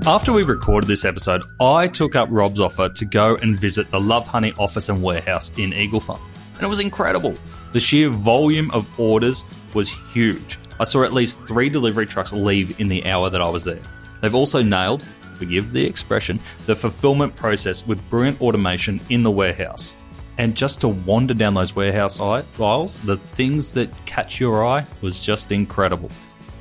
[0.06, 4.00] After we recorded this episode, I took up Rob's offer to go and visit the
[4.00, 6.22] Lovehoney office and warehouse in Eagle Farm,
[6.56, 7.36] and it was incredible.
[7.74, 10.60] The sheer volume of orders was huge.
[10.80, 13.82] I saw at least three delivery trucks leave in the hour that I was there.
[14.24, 15.04] They've also nailed,
[15.34, 19.98] forgive the expression, the fulfillment process with brilliant automation in the warehouse.
[20.38, 24.86] And just to wander down those warehouse aisle- aisles, the things that catch your eye
[25.02, 26.10] was just incredible.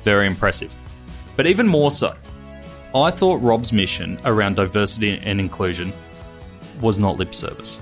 [0.03, 0.75] Very impressive.
[1.37, 2.13] But even more so,
[2.93, 5.93] I thought Rob's mission around diversity and inclusion
[6.81, 7.81] was not lip service.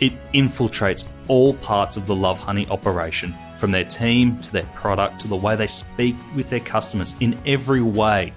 [0.00, 5.28] It infiltrates all parts of the Lovehoney operation, from their team to their product to
[5.28, 8.32] the way they speak with their customers in every way.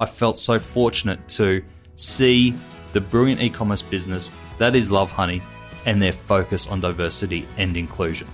[0.00, 1.62] I felt so fortunate to
[1.96, 2.54] see
[2.92, 5.42] the brilliant e commerce business that is Lovehoney
[5.84, 8.26] and their focus on diversity and inclusion.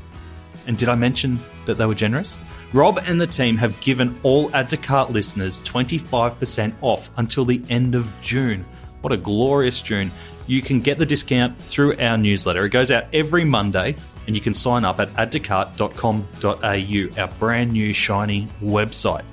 [0.67, 2.39] And did I mention that they were generous?
[2.73, 7.61] Rob and the team have given all Add to Cart listeners 25% off until the
[7.69, 8.65] end of June.
[9.03, 10.11] What a glorious June.
[10.47, 12.65] You can get the discount through our newsletter.
[12.65, 13.97] It goes out every Monday
[14.27, 19.25] and you can sign up at addtocart.com.au, our brand new shiny website.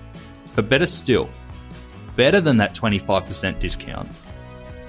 [0.56, 1.30] But better still,
[2.20, 4.10] better than that 25% discount,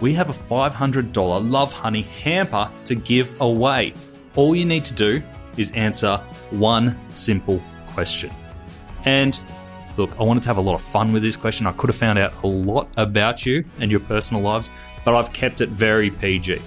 [0.01, 3.95] we have a $500 Lovehoney hamper to give away.
[4.35, 5.23] All you need to do
[5.57, 6.17] is answer
[6.51, 8.33] one simple question.
[9.05, 9.41] And
[9.97, 11.69] look, I wanted to have a lot of fun with this question.
[11.69, 14.69] I could have found out a lot about you and your personal lives,
[15.05, 16.61] but I've kept it very PG.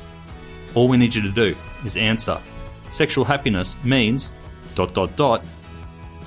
[0.75, 2.39] All we need you to do is answer
[2.89, 4.31] sexual happiness means
[4.75, 5.43] dot dot dot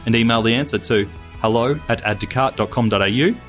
[0.05, 1.09] and email the answer to
[1.41, 3.46] hello at addtocart.com.au.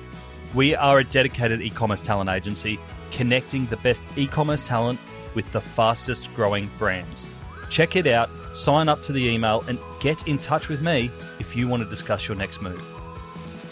[0.54, 4.98] We are a dedicated e commerce talent agency connecting the best e commerce talent
[5.34, 7.28] with the fastest growing brands.
[7.68, 11.54] Check it out, sign up to the email, and get in touch with me if
[11.54, 12.82] you want to discuss your next move.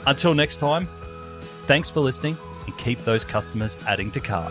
[0.06, 0.86] Until next time,
[1.68, 4.50] thanks for listening and keep those customers adding to cart.